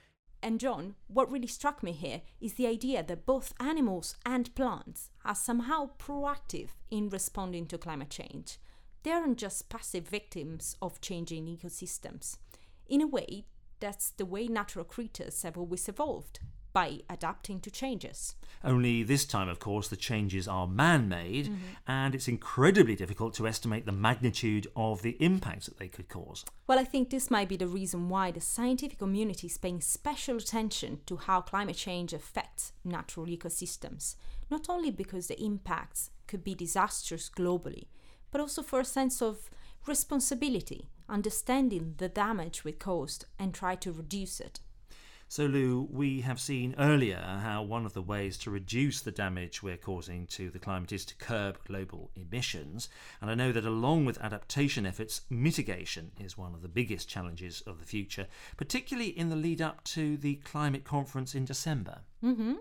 And 0.42 0.60
John, 0.60 0.96
what 1.08 1.30
really 1.30 1.48
struck 1.48 1.84
me 1.84 1.92
here 1.92 2.22
is 2.40 2.54
the 2.54 2.68
idea 2.68 3.04
that 3.04 3.26
both 3.26 3.54
animals 3.60 4.16
and 4.26 4.54
plants 4.56 5.10
are 5.26 5.36
somehow 5.36 5.92
proactive 6.00 6.70
in 6.90 7.10
responding 7.10 7.66
to 7.68 7.78
climate 7.78 8.10
change. 8.10 8.58
They 9.04 9.12
aren't 9.12 9.38
just 9.38 9.70
passive 9.70 10.08
victims 10.08 10.76
of 10.82 11.02
changing 11.02 11.46
ecosystems. 11.46 12.38
In 12.88 13.02
a 13.02 13.08
way, 13.08 13.46
that's 13.80 14.12
the 14.12 14.26
way 14.26 14.48
natural 14.48 14.86
creatures 14.86 15.44
have 15.44 15.58
always 15.58 15.88
evolved 15.88 16.40
by 16.74 17.00
adapting 17.10 17.60
to 17.62 17.72
changes. 17.72 18.36
Only 18.64 19.04
this 19.04 19.26
time, 19.26 19.48
of 19.48 19.60
course, 19.60 19.88
the 19.88 19.96
changes 19.96 20.48
are 20.48 20.68
man 20.68 21.08
made, 21.08 21.46
mm-hmm. 21.46 21.56
and 21.88 22.14
it's 22.14 22.28
incredibly 22.28 22.96
difficult 22.96 23.34
to 23.36 23.48
estimate 23.48 23.86
the 23.86 23.92
magnitude 23.92 24.68
of 24.76 25.02
the 25.02 25.18
impacts 25.20 25.68
that 25.68 25.78
they 25.78 25.88
could 25.88 26.10
cause. 26.10 26.44
Well, 26.68 26.80
I 26.80 26.84
think 26.84 27.10
this 27.10 27.32
might 27.32 27.50
be 27.50 27.58
the 27.58 27.68
reason 27.68 28.10
why 28.10 28.32
the 28.32 28.42
scientific 28.42 29.00
community 29.00 29.48
is 29.48 29.58
paying 29.58 29.82
special 29.82 30.38
attention 30.38 31.00
to 31.06 31.18
how 31.18 31.42
climate 31.42 31.78
change 31.78 32.14
affects 32.14 32.74
natural 32.84 33.28
ecosystems, 33.28 34.16
not 34.50 34.70
only 34.70 34.92
because 34.92 35.28
the 35.28 35.42
impacts 35.42 36.12
could 36.28 36.44
be 36.44 36.54
disastrous 36.54 37.30
globally, 37.30 37.88
but 38.32 38.42
also 38.42 38.62
for 38.62 38.80
a 38.80 38.86
sense 38.86 39.22
of 39.22 39.50
responsibility, 39.88 40.90
understanding 41.08 41.96
the 41.98 42.10
damage 42.10 42.64
we 42.64 42.72
caused 42.72 43.26
and 43.40 43.54
try 43.54 43.76
to 43.76 43.92
reduce 43.92 44.40
it. 44.40 44.60
So, 45.32 45.46
Lou, 45.46 45.88
we 45.92 46.22
have 46.22 46.40
seen 46.40 46.74
earlier 46.80 47.22
how 47.22 47.62
one 47.62 47.86
of 47.86 47.94
the 47.94 48.02
ways 48.02 48.36
to 48.40 48.50
reduce 48.50 49.02
the 49.02 49.12
damage 49.12 49.62
we're 49.62 49.78
causing 49.78 50.26
to 50.26 50.50
the 50.50 50.58
climate 50.58 50.92
is 50.92 51.06
to 51.06 51.16
curb 51.18 51.60
global 51.66 52.10
emissions. 52.16 52.90
And 53.22 53.30
I 53.30 53.36
know 53.36 53.52
that 53.52 53.64
along 53.64 54.06
with 54.06 54.20
adaptation 54.22 54.88
efforts, 54.88 55.22
mitigation 55.30 56.14
is 56.20 56.36
one 56.36 56.56
of 56.56 56.64
the 56.64 56.68
biggest 56.68 57.08
challenges 57.08 57.62
of 57.68 57.78
the 57.78 57.86
future, 57.86 58.26
particularly 58.58 59.10
in 59.10 59.30
the 59.30 59.36
lead 59.36 59.62
up 59.62 59.84
to 59.84 60.18
the 60.18 60.38
climate 60.38 60.84
conference 60.84 61.36
in 61.36 61.46
December. 61.46 62.00
Mm-hmm. 62.24 62.54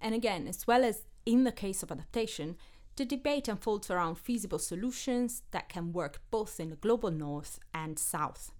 And 0.00 0.12
again, 0.12 0.48
as 0.48 0.66
well 0.66 0.82
as 0.84 1.02
in 1.24 1.44
the 1.44 1.52
case 1.52 1.84
of 1.84 1.92
adaptation, 1.92 2.56
the 2.96 3.04
debate 3.04 3.46
unfolds 3.46 3.92
around 3.92 4.16
feasible 4.16 4.58
solutions 4.58 5.42
that 5.52 5.68
can 5.68 5.92
work 5.92 6.20
both 6.32 6.58
in 6.58 6.70
the 6.70 6.76
global 6.76 7.12
north 7.12 7.60
and 7.72 7.96
south. 7.96 8.50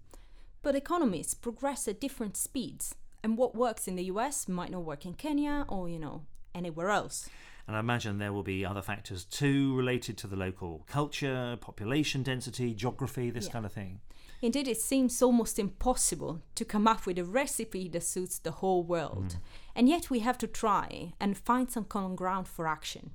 But 0.61 0.75
economies 0.75 1.33
progress 1.33 1.89
at 1.89 1.99
different 1.99 2.37
speeds, 2.37 2.95
and 3.23 3.37
what 3.37 3.55
works 3.55 3.87
in 3.87 3.95
the 3.95 4.05
US 4.05 4.47
might 4.47 4.71
not 4.71 4.83
work 4.83 5.05
in 5.05 5.13
Kenya 5.13 5.65
or, 5.67 5.89
you 5.89 5.99
know, 5.99 6.23
anywhere 6.53 6.89
else. 6.89 7.29
And 7.67 7.75
I 7.75 7.81
imagine 7.81 8.17
there 8.17 8.33
will 8.33 8.43
be 8.43 8.65
other 8.65 8.81
factors 8.81 9.23
too 9.23 9.75
related 9.75 10.17
to 10.19 10.27
the 10.27 10.35
local 10.35 10.83
culture, 10.87 11.57
population 11.61 12.23
density, 12.23 12.73
geography, 12.73 13.29
this 13.29 13.45
yeah. 13.45 13.51
kind 13.51 13.65
of 13.65 13.71
thing. 13.71 13.99
Indeed, 14.41 14.67
it 14.67 14.79
seems 14.81 15.21
almost 15.21 15.59
impossible 15.59 16.41
to 16.55 16.65
come 16.65 16.87
up 16.87 17.05
with 17.05 17.19
a 17.19 17.25
recipe 17.25 17.89
that 17.89 18.03
suits 18.03 18.39
the 18.39 18.51
whole 18.51 18.83
world. 18.83 19.35
Mm. 19.35 19.37
And 19.75 19.89
yet 19.89 20.09
we 20.09 20.19
have 20.19 20.37
to 20.39 20.47
try 20.47 21.13
and 21.19 21.37
find 21.37 21.69
some 21.69 21.83
common 21.83 22.15
ground 22.15 22.47
for 22.47 22.67
action. 22.67 23.11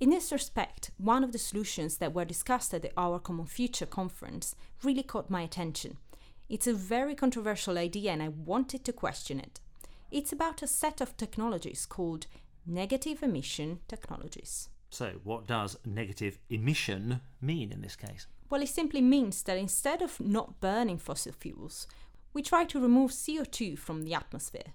In 0.00 0.10
this 0.10 0.32
respect, 0.32 0.90
one 0.96 1.22
of 1.22 1.32
the 1.32 1.38
solutions 1.38 1.98
that 1.98 2.14
were 2.14 2.24
discussed 2.24 2.72
at 2.72 2.82
the 2.82 2.92
Our 2.96 3.18
Common 3.18 3.46
Future 3.46 3.86
conference 3.86 4.54
really 4.82 5.02
caught 5.02 5.28
my 5.28 5.42
attention. 5.42 5.98
It's 6.48 6.66
a 6.66 6.72
very 6.72 7.14
controversial 7.14 7.76
idea 7.76 8.12
and 8.12 8.22
I 8.22 8.28
wanted 8.28 8.84
to 8.84 8.92
question 8.92 9.38
it. 9.38 9.60
It's 10.10 10.32
about 10.32 10.62
a 10.62 10.66
set 10.66 11.02
of 11.02 11.16
technologies 11.16 11.84
called 11.84 12.26
negative 12.66 13.22
emission 13.22 13.80
technologies. 13.86 14.70
So, 14.90 15.20
what 15.24 15.46
does 15.46 15.76
negative 15.84 16.38
emission 16.48 17.20
mean 17.42 17.72
in 17.72 17.82
this 17.82 17.96
case? 17.96 18.26
Well, 18.48 18.62
it 18.62 18.70
simply 18.70 19.02
means 19.02 19.42
that 19.42 19.58
instead 19.58 20.00
of 20.00 20.18
not 20.18 20.60
burning 20.60 20.96
fossil 20.96 21.32
fuels, 21.32 21.86
we 22.32 22.42
try 22.42 22.64
to 22.64 22.80
remove 22.80 23.10
CO2 23.10 23.78
from 23.78 24.04
the 24.04 24.14
atmosphere. 24.14 24.72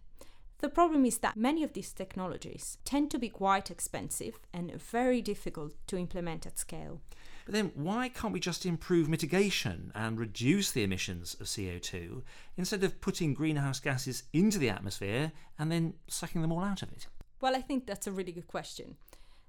The 0.60 0.70
problem 0.70 1.06
is 1.06 1.18
that 1.18 1.36
many 1.36 1.64
of 1.64 1.74
these 1.74 1.92
technologies 1.92 2.78
tend 2.86 3.10
to 3.12 3.18
be 3.18 3.30
quite 3.30 3.72
expensive 3.72 4.40
and 4.54 4.72
very 4.80 5.22
difficult 5.22 5.74
to 5.88 5.98
implement 5.98 6.46
at 6.46 6.60
scale. 6.60 7.02
But 7.46 7.54
then 7.54 7.72
why 7.76 8.10
can't 8.10 8.34
we 8.34 8.40
just 8.40 8.66
improve 8.66 9.10
mitigation 9.10 9.92
and 9.94 10.20
reduce 10.20 10.72
the 10.72 10.84
emissions 10.84 11.36
of 11.40 11.48
CO2 11.48 12.22
instead 12.58 12.84
of 12.84 13.02
putting 13.02 13.34
greenhouse 13.34 13.80
gases 13.80 14.24
into 14.32 14.58
the 14.60 14.70
atmosphere 14.70 15.32
and 15.60 15.72
then 15.72 15.96
sucking 16.08 16.42
them 16.42 16.52
all 16.52 16.64
out 16.64 16.82
of 16.82 16.92
it? 16.92 17.08
Well, 17.42 17.56
I 17.56 17.62
think 17.62 17.86
that's 17.86 18.08
a 18.08 18.12
really 18.12 18.32
good 18.32 18.48
question. 18.48 18.96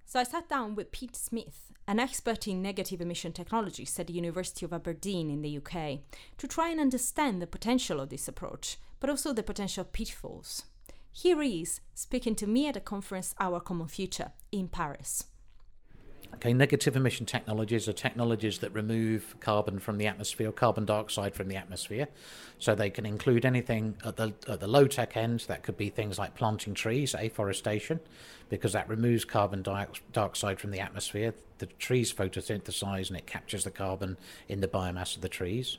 So 0.07 0.21
I 0.21 0.25
sat 0.25 0.49
down 0.49 0.75
with 0.75 0.93
Pete 0.93 1.17
Smith, 1.17 1.73
an 1.87 1.99
expert 1.99 2.47
in 2.47 2.61
negative 2.61 3.01
emission 3.01 3.33
technologies 3.33 3.99
at 3.99 4.09
the 4.09 4.13
University 4.13 4.67
of 4.67 4.73
Aberdeen 4.73 5.31
in 5.31 5.43
the 5.43 5.57
UK, 5.59 6.01
to 6.39 6.49
try 6.49 6.69
and 6.69 6.81
understand 6.81 7.41
the 7.41 7.47
potential 7.47 8.01
of 8.01 8.11
this 8.11 8.29
approach, 8.29 8.77
but 9.01 9.09
also 9.09 9.33
the 9.33 9.43
potential 9.43 9.85
pitfalls. 9.85 10.65
Here 11.11 11.41
he 11.43 11.63
is, 11.63 11.81
speaking 11.95 12.35
to 12.37 12.47
me 12.47 12.67
at 12.67 12.77
a 12.77 12.81
conference 12.81 13.35
Our 13.39 13.61
Common 13.61 13.87
Future 13.87 14.33
in 14.51 14.69
Paris. 14.69 15.25
Okay, 16.35 16.53
negative 16.53 16.97
emission 16.97 17.27
technologies 17.27 17.89
are 17.89 17.93
technologies 17.93 18.59
that 18.59 18.71
remove 18.71 19.37
carbon 19.39 19.79
from 19.79 19.99
the 19.99 20.09
atmosphere, 20.09 20.51
carbon 20.51 20.85
dioxide 20.85 21.33
from 21.35 21.47
the 21.47 21.55
atmosphere. 21.55 22.09
So 22.59 22.75
they 22.75 22.91
can 22.91 23.07
include 23.07 23.45
anything 23.47 23.97
at 24.05 24.17
the 24.17 24.35
at 24.49 24.59
the 24.59 24.67
low 24.67 24.89
tech 24.89 25.17
end. 25.17 25.41
That 25.47 25.63
could 25.63 25.77
be 25.77 25.91
things 25.91 26.19
like 26.19 26.35
planting 26.35 26.75
trees, 26.75 27.15
afforestation, 27.15 28.01
because 28.49 28.73
that 28.73 28.89
removes 28.89 29.25
carbon 29.25 29.63
dioxide 29.63 30.59
from 30.59 30.73
the 30.73 30.81
atmosphere. 30.81 31.35
The 31.59 31.67
trees 31.67 32.13
photosynthesize 32.13 33.09
and 33.09 33.17
it 33.17 33.27
captures 33.27 33.63
the 33.63 33.71
carbon 33.71 34.17
in 34.49 34.61
the 34.61 34.69
biomass 34.69 35.15
of 35.15 35.23
the 35.23 35.29
trees. 35.29 35.79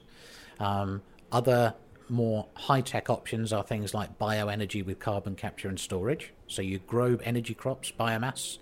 Um, 0.59 1.01
other 1.33 1.73
more 2.07 2.47
high 2.53 2.81
tech 2.81 3.09
options 3.09 3.51
are 3.51 3.63
things 3.63 3.93
like 3.93 4.17
bioenergy 4.17 4.85
with 4.85 4.99
carbon 4.99 5.35
capture 5.35 5.67
and 5.67 5.79
storage. 5.79 6.31
So 6.47 6.61
you 6.61 6.79
grow 6.79 7.17
energy 7.23 7.53
crops, 7.53 7.91
biomass 7.91 8.59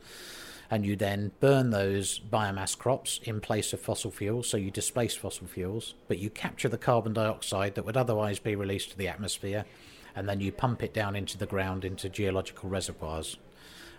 and 0.74 0.88
you 0.88 0.96
then 0.96 1.32
burn 1.40 1.70
those 1.70 2.20
biomass 2.20 2.76
crops 2.76 3.20
in 3.26 3.40
place 3.40 3.74
of 3.74 3.80
fossil 3.80 4.10
fuels. 4.10 4.50
So 4.50 4.58
you 4.58 4.72
displace 4.72 5.16
fossil 5.16 5.46
fuels, 5.46 5.94
but 6.08 6.18
you 6.18 6.32
capture 6.32 6.68
the 6.68 6.80
carbon 6.80 7.14
dioxide 7.14 7.76
that 7.76 7.86
would 7.86 7.96
otherwise 7.96 8.40
be 8.40 8.56
released 8.56 8.90
to 8.90 8.98
the 8.98 9.08
atmosphere, 9.08 9.66
and 10.16 10.28
then 10.28 10.40
you 10.40 10.52
pump 10.52 10.82
it 10.82 10.92
down 10.92 11.16
into 11.16 11.38
the 11.38 11.46
ground 11.46 11.86
into 11.86 12.10
geological 12.10 12.70
reservoirs. 12.70 13.38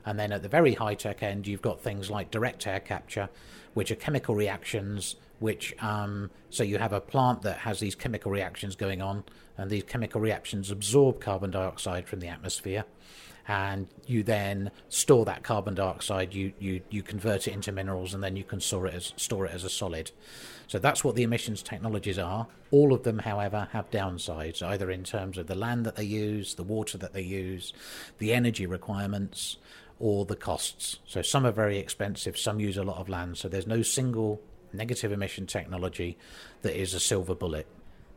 And 0.05 0.19
then 0.19 0.33
at 0.33 0.43
the 0.43 0.49
very 0.49 0.75
high 0.75 0.97
tech 0.97 1.23
end, 1.23 1.47
you've 1.47 1.63
got 1.63 1.81
things 1.81 2.11
like 2.11 2.33
direct 2.33 2.67
air 2.67 2.81
capture, 2.81 3.29
which 3.75 3.93
are 3.93 3.95
chemical 3.95 4.35
reactions. 4.35 5.15
Which 5.39 5.81
um, 5.81 6.31
so 6.51 6.65
you 6.65 6.79
have 6.79 6.93
a 6.93 7.01
plant 7.01 7.43
that 7.43 7.59
has 7.59 7.79
these 7.79 7.95
chemical 7.95 8.33
reactions 8.33 8.75
going 8.75 9.01
on, 9.01 9.23
and 9.57 9.71
these 9.71 9.85
chemical 9.85 10.21
reactions 10.21 10.73
absorb 10.73 11.21
carbon 11.21 11.53
dioxide 11.53 12.09
from 12.09 12.19
the 12.19 12.29
atmosphere, 12.29 12.85
and 13.47 13.89
you 14.07 14.23
then 14.23 14.71
store 14.89 15.25
that 15.25 15.43
carbon 15.43 15.75
dioxide 15.75 16.33
you, 16.33 16.53
you, 16.59 16.81
you 16.91 17.03
convert 17.03 17.47
it 17.47 17.53
into 17.53 17.73
minerals 17.73 18.15
and 18.15 18.23
then 18.23 18.37
you 18.37 18.45
can 18.45 18.61
store 18.61 18.87
it 18.87 18.95
as 18.95 19.13
store 19.17 19.47
it 19.47 19.53
as 19.53 19.65
a 19.65 19.71
solid. 19.71 20.11
So 20.67 20.79
that's 20.79 21.05
what 21.05 21.15
the 21.15 21.23
emissions 21.23 21.63
technologies 21.63 22.19
are. 22.19 22.47
All 22.71 22.93
of 22.93 23.03
them 23.03 23.19
however 23.19 23.69
have 23.73 23.91
downsides 23.91 24.63
either 24.63 24.91
in 24.91 25.05
terms 25.05 25.37
of 25.37 25.47
the 25.47 25.55
land 25.55 25.85
that 25.87 25.97
they 25.97 26.05
use 26.05 26.55
the 26.55 26.63
water 26.63 26.97
that 26.99 27.13
they 27.13 27.23
use 27.23 27.73
the 28.19 28.33
energy 28.33 28.67
requirements 28.67 29.59
or 30.01 30.25
the 30.25 30.37
costs. 30.37 30.99
So 31.07 31.23
some 31.23 31.47
are 31.47 31.53
very 31.53 31.79
expensive 31.79 32.39
some 32.39 32.61
use 32.61 32.77
a 32.77 32.83
lot 32.83 32.99
of 32.99 33.09
land. 33.09 33.39
So 33.39 33.49
there's 33.49 33.67
no 33.67 33.83
single 33.83 34.41
negative 34.73 35.13
emission 35.13 35.47
technology 35.47 36.19
that 36.63 36.79
is 36.79 36.95
a 36.95 37.01
silver 37.01 37.35
bullet. 37.35 37.67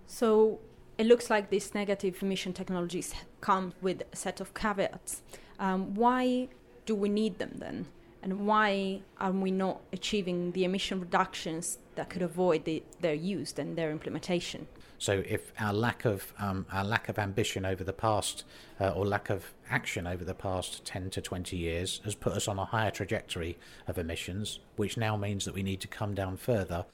So 0.08 0.60
it 0.98 1.06
looks 1.06 1.30
like 1.30 1.50
these 1.50 1.74
negative 1.76 2.22
emission 2.22 2.54
technologies 2.54 3.14
come 3.42 3.74
with 3.82 4.04
a 4.12 4.16
set 4.16 4.42
of 4.42 4.54
caveats. 4.54 5.22
Um, 5.60 5.94
why 5.96 6.50
do 6.86 6.96
we 6.96 7.10
need 7.10 7.40
them 7.40 7.54
then? 7.56 7.86
And 8.24 8.46
why 8.48 9.02
are 9.20 9.32
we 9.32 9.52
not 9.52 9.82
achieving 9.94 10.52
the 10.52 10.64
emission 10.64 11.00
reductions 11.00 11.78
that 11.96 12.10
could 12.10 12.24
avoid 12.24 12.66
the, 12.66 12.84
their 13.00 13.14
use 13.14 13.54
and 13.58 13.78
their 13.78 13.92
implementation? 13.92 14.68
So, 15.00 15.24
if 15.28 15.54
our 15.60 15.74
lack 15.74 16.06
of 16.06 16.34
um, 16.40 16.66
our 16.72 16.84
lack 16.84 17.08
of 17.08 17.20
ambition 17.20 17.64
over 17.64 17.84
the 17.84 17.94
past, 17.94 18.44
uh, 18.82 18.90
or 18.90 19.06
lack 19.06 19.30
of 19.30 19.54
action 19.70 20.08
over 20.08 20.26
the 20.26 20.34
past 20.34 20.84
ten 20.84 21.12
to 21.12 21.22
twenty 21.22 21.56
years, 21.56 22.02
has 22.04 22.16
put 22.16 22.34
us 22.34 22.48
on 22.48 22.58
a 22.58 22.66
higher 22.66 22.90
trajectory 22.90 23.60
of 23.86 24.00
emissions, 24.00 24.60
which 24.76 24.98
now 24.98 25.16
means 25.16 25.46
that 25.46 25.54
we 25.54 25.62
need 25.62 25.82
to 25.82 25.88
come 25.88 26.16
down 26.16 26.36
further 26.36 26.86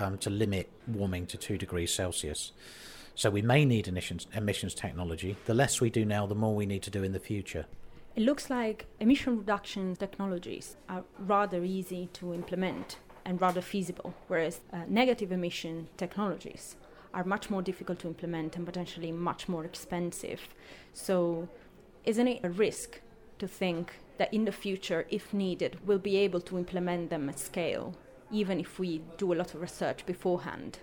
um, 0.00 0.18
to 0.18 0.30
limit 0.30 0.68
warming 0.88 1.26
to 1.26 1.38
two 1.38 1.56
degrees 1.56 1.94
Celsius. 1.94 2.50
So 3.16 3.30
we 3.30 3.42
may 3.42 3.64
need 3.64 3.86
emissions, 3.86 4.26
emissions 4.34 4.74
technology. 4.74 5.36
The 5.44 5.54
less 5.54 5.80
we 5.80 5.88
do 5.88 6.04
now, 6.04 6.26
the 6.26 6.34
more 6.34 6.54
we 6.54 6.66
need 6.66 6.82
to 6.82 6.90
do 6.90 7.04
in 7.04 7.12
the 7.12 7.20
future. 7.20 7.66
It 8.16 8.22
looks 8.22 8.50
like 8.50 8.86
emission 9.00 9.38
reduction 9.38 9.96
technologies 9.96 10.76
are 10.88 11.04
rather 11.18 11.64
easy 11.64 12.08
to 12.14 12.34
implement 12.34 12.98
and 13.24 13.40
rather 13.40 13.60
feasible, 13.60 14.14
whereas 14.28 14.60
uh, 14.72 14.82
negative 14.88 15.32
emission 15.32 15.88
technologies 15.96 16.76
are 17.12 17.24
much 17.24 17.50
more 17.50 17.62
difficult 17.62 18.00
to 18.00 18.08
implement 18.08 18.56
and 18.56 18.66
potentially 18.66 19.12
much 19.12 19.48
more 19.48 19.64
expensive. 19.64 20.40
So, 20.92 21.48
isn't 22.04 22.28
it 22.28 22.40
a 22.42 22.50
risk 22.50 23.00
to 23.38 23.48
think 23.48 23.94
that 24.18 24.32
in 24.34 24.44
the 24.44 24.52
future, 24.52 25.06
if 25.08 25.32
needed, 25.32 25.78
we'll 25.86 25.98
be 25.98 26.16
able 26.16 26.40
to 26.42 26.58
implement 26.58 27.10
them 27.10 27.28
at 27.28 27.38
scale, 27.38 27.96
even 28.30 28.60
if 28.60 28.78
we 28.78 29.02
do 29.16 29.32
a 29.32 29.36
lot 29.36 29.54
of 29.54 29.60
research 29.60 30.04
beforehand? 30.04 30.78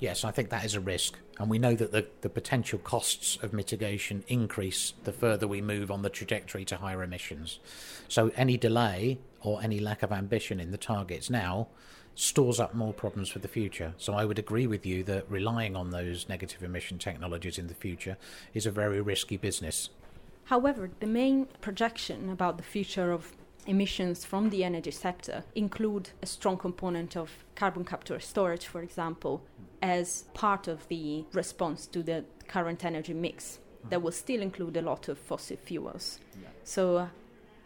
Yes, 0.00 0.24
I 0.24 0.30
think 0.30 0.50
that 0.50 0.64
is 0.64 0.74
a 0.74 0.80
risk. 0.80 1.18
And 1.38 1.48
we 1.48 1.58
know 1.58 1.74
that 1.74 1.92
the, 1.92 2.06
the 2.20 2.28
potential 2.28 2.78
costs 2.78 3.38
of 3.42 3.52
mitigation 3.52 4.24
increase 4.28 4.94
the 5.04 5.12
further 5.12 5.46
we 5.46 5.60
move 5.60 5.90
on 5.90 6.02
the 6.02 6.10
trajectory 6.10 6.64
to 6.66 6.76
higher 6.76 7.02
emissions. 7.02 7.58
So 8.08 8.30
any 8.36 8.56
delay 8.56 9.18
or 9.40 9.62
any 9.62 9.78
lack 9.78 10.02
of 10.02 10.12
ambition 10.12 10.60
in 10.60 10.70
the 10.70 10.78
targets 10.78 11.30
now 11.30 11.68
stores 12.14 12.60
up 12.60 12.74
more 12.74 12.92
problems 12.92 13.28
for 13.28 13.40
the 13.40 13.48
future. 13.48 13.94
So 13.96 14.14
I 14.14 14.24
would 14.24 14.38
agree 14.38 14.66
with 14.66 14.86
you 14.86 15.02
that 15.04 15.28
relying 15.28 15.74
on 15.74 15.90
those 15.90 16.28
negative 16.28 16.62
emission 16.62 16.98
technologies 16.98 17.58
in 17.58 17.66
the 17.66 17.74
future 17.74 18.16
is 18.52 18.66
a 18.66 18.70
very 18.70 19.00
risky 19.00 19.36
business. 19.36 19.90
However, 20.44 20.90
the 21.00 21.06
main 21.06 21.46
projection 21.60 22.28
about 22.30 22.56
the 22.56 22.62
future 22.62 23.10
of 23.10 23.32
emissions 23.66 24.24
from 24.24 24.50
the 24.50 24.64
energy 24.64 24.90
sector 24.90 25.44
include 25.54 26.10
a 26.22 26.26
strong 26.26 26.56
component 26.56 27.16
of 27.16 27.30
carbon 27.54 27.84
capture 27.84 28.20
storage, 28.20 28.66
for 28.66 28.82
example, 28.82 29.42
as 29.82 30.24
part 30.34 30.68
of 30.68 30.86
the 30.88 31.24
response 31.32 31.86
to 31.86 32.02
the 32.02 32.24
current 32.48 32.84
energy 32.84 33.14
mix 33.14 33.58
hmm. 33.82 33.88
that 33.88 34.02
will 34.02 34.12
still 34.12 34.42
include 34.42 34.76
a 34.76 34.82
lot 34.82 35.08
of 35.08 35.18
fossil 35.18 35.56
fuels. 35.56 36.18
Yeah. 36.40 36.48
So, 36.64 36.96
uh, 36.96 37.08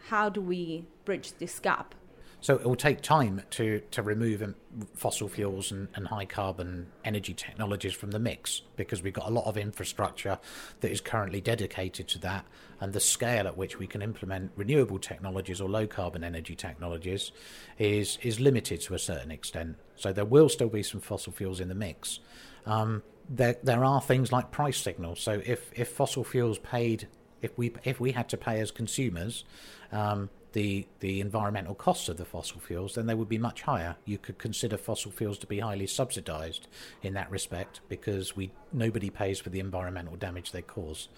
how 0.08 0.28
do 0.28 0.40
we 0.40 0.86
bridge 1.04 1.32
this 1.38 1.58
gap? 1.58 1.94
So 2.40 2.54
it 2.54 2.64
will 2.64 2.76
take 2.76 3.00
time 3.00 3.42
to, 3.50 3.82
to 3.90 4.02
remove 4.02 4.54
fossil 4.94 5.28
fuels 5.28 5.72
and, 5.72 5.88
and 5.94 6.06
high 6.06 6.24
carbon 6.24 6.86
energy 7.04 7.34
technologies 7.34 7.94
from 7.94 8.12
the 8.12 8.20
mix 8.20 8.62
because 8.76 9.02
we've 9.02 9.12
got 9.12 9.26
a 9.26 9.30
lot 9.30 9.46
of 9.46 9.56
infrastructure 9.56 10.38
that 10.80 10.92
is 10.92 11.00
currently 11.00 11.40
dedicated 11.40 12.06
to 12.08 12.18
that, 12.20 12.44
and 12.80 12.92
the 12.92 13.00
scale 13.00 13.48
at 13.48 13.56
which 13.56 13.78
we 13.78 13.88
can 13.88 14.02
implement 14.02 14.52
renewable 14.54 15.00
technologies 15.00 15.60
or 15.60 15.68
low 15.68 15.86
carbon 15.86 16.22
energy 16.22 16.54
technologies 16.54 17.32
is 17.78 18.18
is 18.22 18.38
limited 18.38 18.80
to 18.82 18.94
a 18.94 18.98
certain 18.98 19.32
extent. 19.32 19.76
So 19.96 20.12
there 20.12 20.24
will 20.24 20.48
still 20.48 20.68
be 20.68 20.84
some 20.84 21.00
fossil 21.00 21.32
fuels 21.32 21.58
in 21.58 21.68
the 21.68 21.74
mix. 21.74 22.20
Um, 22.66 23.02
there 23.28 23.56
there 23.64 23.84
are 23.84 24.00
things 24.00 24.30
like 24.30 24.52
price 24.52 24.78
signals. 24.78 25.20
So 25.20 25.42
if 25.44 25.72
if 25.74 25.88
fossil 25.88 26.22
fuels 26.22 26.58
paid 26.58 27.08
if 27.42 27.56
we 27.58 27.72
if 27.84 28.00
we 28.00 28.12
had 28.12 28.28
to 28.28 28.36
pay 28.36 28.60
as 28.60 28.70
consumers 28.70 29.44
um, 29.92 30.30
the 30.52 30.86
the 31.00 31.20
environmental 31.20 31.74
costs 31.74 32.08
of 32.08 32.16
the 32.16 32.24
fossil 32.24 32.60
fuels, 32.60 32.94
then 32.94 33.06
they 33.06 33.14
would 33.14 33.28
be 33.28 33.38
much 33.38 33.62
higher. 33.62 33.96
You 34.04 34.18
could 34.18 34.38
consider 34.38 34.76
fossil 34.76 35.10
fuels 35.10 35.38
to 35.38 35.46
be 35.46 35.60
highly 35.60 35.86
subsidised 35.86 36.68
in 37.02 37.14
that 37.14 37.30
respect 37.30 37.80
because 37.88 38.36
we 38.36 38.52
nobody 38.72 39.10
pays 39.10 39.40
for 39.40 39.50
the 39.50 39.60
environmental 39.60 40.16
damage 40.16 40.52
they 40.52 40.62
cause. 40.62 41.08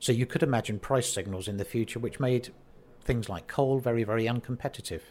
So 0.00 0.12
you 0.12 0.26
could 0.26 0.42
imagine 0.42 0.78
price 0.78 1.12
signals 1.12 1.48
in 1.48 1.56
the 1.56 1.64
future 1.64 1.98
which 1.98 2.20
made 2.20 2.52
things 3.04 3.28
like 3.28 3.48
coal 3.48 3.78
very 3.78 4.04
very 4.04 4.24
uncompetitive. 4.24 5.02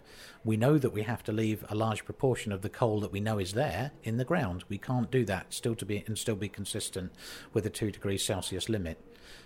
We 0.44 0.58
know 0.58 0.78
that 0.78 0.94
we 0.94 1.04
have 1.04 1.24
to 1.24 1.32
leave 1.32 1.66
a 1.70 1.76
large 1.76 2.06
proportion 2.06 2.52
of 2.52 2.62
the 2.62 2.70
coal 2.70 3.00
that 3.02 3.12
we 3.12 3.20
know 3.20 3.38
is 3.38 3.54
there 3.54 3.92
in 4.04 4.18
the 4.18 4.26
ground. 4.26 4.64
We 4.70 4.78
can't 4.78 5.12
do 5.12 5.26
that 5.26 5.54
still 5.54 5.76
to 5.76 5.86
be 5.86 6.04
and 6.08 6.18
still 6.18 6.36
be 6.36 6.50
consistent 6.50 7.12
with 7.54 7.64
the 7.64 7.70
two 7.70 7.92
degrees 7.92 8.26
Celsius 8.26 8.70
limit. 8.70 9.00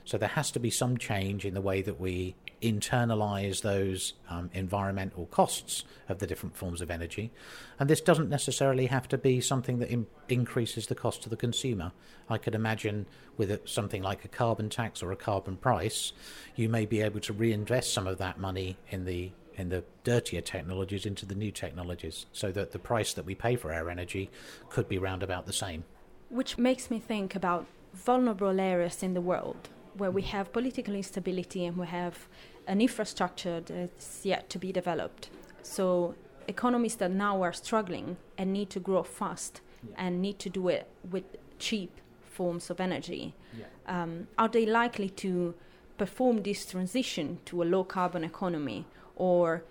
So 0.03 0.17
there 0.17 0.29
has 0.29 0.51
to 0.51 0.59
be 0.59 0.69
some 0.69 0.97
change 0.97 1.45
in 1.45 1.53
the 1.53 1.61
way 1.61 1.81
that 1.81 1.99
we 1.99 2.35
internalize 2.65 3.61
those 3.61 4.13
um, 4.29 4.49
environmental 4.53 5.27
costs 5.27 5.83
of 6.09 6.19
the 6.19 6.27
different 6.27 6.57
forms 6.57 6.81
of 6.81 6.89
energy. 6.89 7.31
And 7.79 7.89
this 7.89 8.01
doesn't 8.01 8.29
necessarily 8.29 8.87
have 8.87 9.07
to 9.09 9.17
be 9.17 9.39
something 9.39 9.79
that 9.79 10.05
increases 10.27 10.87
the 10.87 10.95
cost 10.95 11.21
to 11.23 11.29
the 11.29 11.37
consumer. 11.37 11.91
I 12.29 12.37
could 12.37 12.55
imagine 12.55 13.05
with 13.37 13.51
a, 13.51 13.61
something 13.65 14.01
like 14.01 14.25
a 14.25 14.27
carbon 14.27 14.69
tax 14.69 15.03
or 15.03 15.11
a 15.11 15.15
carbon 15.15 15.57
price, 15.57 16.11
you 16.55 16.67
may 16.67 16.85
be 16.85 17.01
able 17.01 17.19
to 17.21 17.33
reinvest 17.33 17.93
some 17.93 18.07
of 18.07 18.17
that 18.17 18.39
money 18.39 18.77
in 18.89 19.05
the 19.05 19.31
in 19.57 19.69
the 19.69 19.81
dirtier 20.03 20.41
technologies 20.41 21.05
into 21.05 21.25
the 21.25 21.33
new 21.33 21.49
technologies 21.49 22.25
so 22.33 22.51
that 22.51 22.73
the 22.73 22.79
price 22.79 23.13
that 23.13 23.23
we 23.23 23.33
pay 23.33 23.55
for 23.55 23.73
our 23.73 23.89
energy 23.89 24.29
could 24.67 24.89
be 24.89 24.97
round 24.97 25.23
about 25.23 25.45
the 25.45 25.53
same. 25.53 25.85
Which 26.27 26.57
makes 26.57 26.91
me 26.91 26.99
think 26.99 27.35
about 27.35 27.65
vulnerable 27.93 28.59
areas 28.59 29.01
in 29.01 29.13
the 29.13 29.21
world 29.21 29.69
where 29.97 30.11
we 30.11 30.21
have 30.23 30.51
political 30.51 30.93
instability 30.93 31.65
and 31.65 31.77
we 31.77 31.87
have 31.87 32.27
an 32.67 32.81
infrastructure 32.81 33.61
that's 33.61 34.25
yet 34.25 34.49
to 34.49 34.59
be 34.59 34.71
developed. 34.71 35.29
So 35.61 36.15
economies 36.47 36.95
that 36.97 37.11
now 37.11 37.41
are 37.41 37.53
struggling 37.53 38.17
and 38.37 38.53
need 38.53 38.69
to 38.71 38.79
grow 38.79 39.03
fast 39.03 39.61
yeah. 39.83 39.95
and 39.97 40.21
need 40.21 40.39
to 40.39 40.49
do 40.49 40.67
it 40.69 40.87
with 41.09 41.23
cheap 41.59 41.91
forms 42.23 42.69
of 42.69 42.79
energy, 42.79 43.33
yeah. 43.57 43.65
um, 43.87 44.27
are 44.37 44.49
they 44.49 44.65
likely 44.65 45.09
to 45.09 45.55
perform 45.97 46.43
this 46.43 46.65
transition 46.65 47.39
to 47.45 47.63
a 47.63 47.65
low 47.65 47.83
carbon 47.83 48.23
economy? 48.23 48.85
Or 49.15 49.63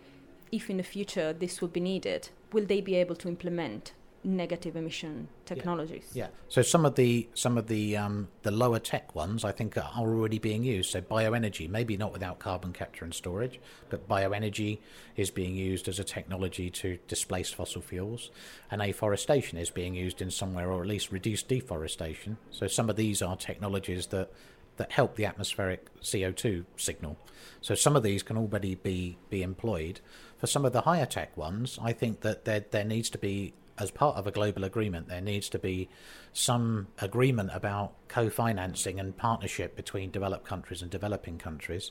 if 0.51 0.71
in 0.71 0.79
the 0.79 0.83
future 0.83 1.33
this 1.33 1.61
will 1.61 1.69
be 1.69 1.81
needed, 1.81 2.31
will 2.53 2.65
they 2.65 2.81
be 2.81 2.95
able 2.95 3.17
to 3.17 3.29
implement 3.29 3.93
negative 4.25 4.75
emission 4.75 5.29
technologies. 5.45 6.11
Yeah. 6.13 6.25
yeah. 6.25 6.31
So 6.49 6.63
some 6.63 6.87
of 6.87 6.95
the 6.95 7.29
some 7.35 7.59
of 7.59 7.67
the 7.67 7.97
um, 7.97 8.29
the 8.43 8.51
lower 8.51 8.79
tech 8.79 9.15
ones 9.15 9.45
I 9.45 9.53
think 9.53 9.77
are 9.77 9.91
already 9.97 10.39
being 10.39 10.65
used. 10.65 10.91
So 10.91 11.01
bioenergy, 11.01 11.69
maybe 11.69 11.97
not 11.97 12.13
without 12.13 12.39
carbon 12.39 12.73
capture 12.73 13.05
and 13.05 13.15
storage, 13.15 13.61
but 13.91 14.09
bioenergy 14.09 14.79
is 15.17 15.31
being 15.31 15.55
used 15.55 15.89
as 15.89 15.99
a 15.99 16.05
technology 16.05 16.71
to 16.71 16.99
displace 17.07 17.53
fossil 17.53 17.83
fuels, 17.83 18.31
and 18.71 18.81
afforestation 18.81 19.59
is 19.59 19.71
being 19.71 19.95
used 19.95 20.23
in 20.23 20.31
somewhere, 20.31 20.71
or 20.71 20.81
at 20.83 20.89
least 20.89 21.13
reduce 21.13 21.43
deforestation. 21.43 22.39
So 22.51 22.67
some 22.67 22.89
of 22.89 22.97
these 22.97 23.21
are 23.21 23.37
technologies 23.37 24.07
that 24.09 24.31
that 24.77 24.93
help 24.93 25.15
the 25.15 25.25
atmospheric 25.25 25.87
CO2 26.01 26.65
signal. 26.77 27.17
So 27.61 27.75
some 27.75 27.95
of 27.95 28.03
these 28.03 28.23
can 28.23 28.37
already 28.37 28.75
be 28.75 29.19
be 29.31 29.43
employed. 29.43 30.01
For 30.39 30.47
some 30.47 30.65
of 30.65 30.73
the 30.73 30.83
higher 30.83 31.07
tech 31.07 31.37
ones, 31.37 31.79
I 31.81 31.93
think 31.93 32.21
that 32.21 32.45
there 32.45 32.65
there 32.71 32.85
needs 32.85 33.11
to 33.11 33.19
be 33.19 33.55
as 33.79 33.91
part 33.91 34.17
of 34.17 34.27
a 34.27 34.31
global 34.31 34.65
agreement, 34.65 35.09
there 35.09 35.21
needs 35.21 35.49
to 35.51 35.59
be 35.59 35.89
some 36.33 36.89
agreement 37.01 37.51
about 37.53 37.95
co 38.09 38.31
financing 38.31 39.01
and 39.01 39.17
partnership 39.17 39.77
between 39.77 40.11
developed 40.11 40.47
countries 40.47 40.83
and 40.83 40.91
developing 40.91 41.39
countries 41.39 41.91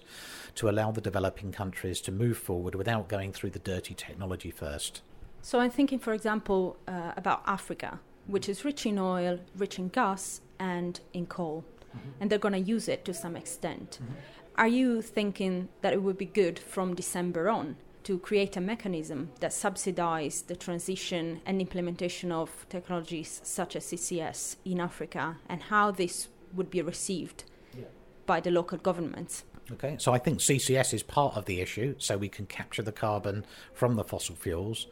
to 0.56 0.69
allow 0.69 0.91
the 0.91 1.02
developing 1.02 1.52
countries 1.52 2.00
to 2.02 2.12
move 2.12 2.38
forward 2.38 2.76
without 2.76 3.10
going 3.10 3.34
through 3.34 3.50
the 3.50 3.60
dirty 3.60 3.93
technology 3.93 4.52
first. 4.52 5.02
So, 5.41 5.60
I'm 5.60 5.72
thinking, 5.72 6.00
for 6.00 6.13
example, 6.13 6.78
uh, 6.88 7.12
about 7.17 7.43
Africa, 7.46 8.00
which 8.28 8.48
is 8.48 8.63
rich 8.63 8.86
in 8.86 8.98
oil, 8.98 9.39
rich 9.58 9.78
in 9.78 9.89
gas, 9.89 10.39
and 10.60 11.00
in 11.12 11.26
coal, 11.26 11.65
mm-hmm. 11.89 12.10
and 12.22 12.30
they're 12.30 12.39
going 12.39 12.54
to 12.54 12.60
use 12.60 12.88
it 12.88 13.04
to 13.06 13.13
some 13.13 13.36
extent. 13.36 14.00
Mm-hmm. 14.02 14.13
Are 14.56 14.67
you 14.67 15.02
thinking 15.02 15.69
that 15.82 15.93
it 15.93 16.04
would 16.04 16.17
be 16.17 16.28
good 16.28 16.60
from 16.60 16.96
December 16.96 17.50
on 17.50 17.76
to 18.04 18.20
create 18.20 18.58
a 18.58 18.62
mechanism 18.62 19.32
that 19.39 19.54
subsidize 19.54 20.44
the 20.44 20.56
transition 20.56 21.42
and 21.46 21.62
implementation 21.62 22.32
of 22.32 22.66
technologies 22.70 23.42
such 23.44 23.76
as 23.76 23.86
CCS 23.86 24.58
in 24.66 24.80
Africa 24.80 25.38
and 25.48 25.63
how 25.63 25.92
this 25.92 26.28
would 26.54 26.70
be 26.70 26.82
received 26.82 27.44
yeah. 27.78 27.86
by 28.26 28.39
the 28.39 28.52
local 28.52 28.78
governments. 28.78 29.44
Okay, 29.72 29.96
so 29.98 30.13
I 30.13 30.18
think 30.18 30.39
CCS 30.39 30.94
is 30.94 31.04
part 31.04 31.38
of 31.38 31.46
the 31.46 31.62
issue, 31.62 31.96
so 31.98 32.18
we 32.18 32.28
can 32.28 32.46
capture 32.46 32.82
the 32.82 32.92
carbon 32.92 33.46
from 33.74 33.96
the 33.96 34.04
fossil 34.04 34.36
fuels. 34.36 34.88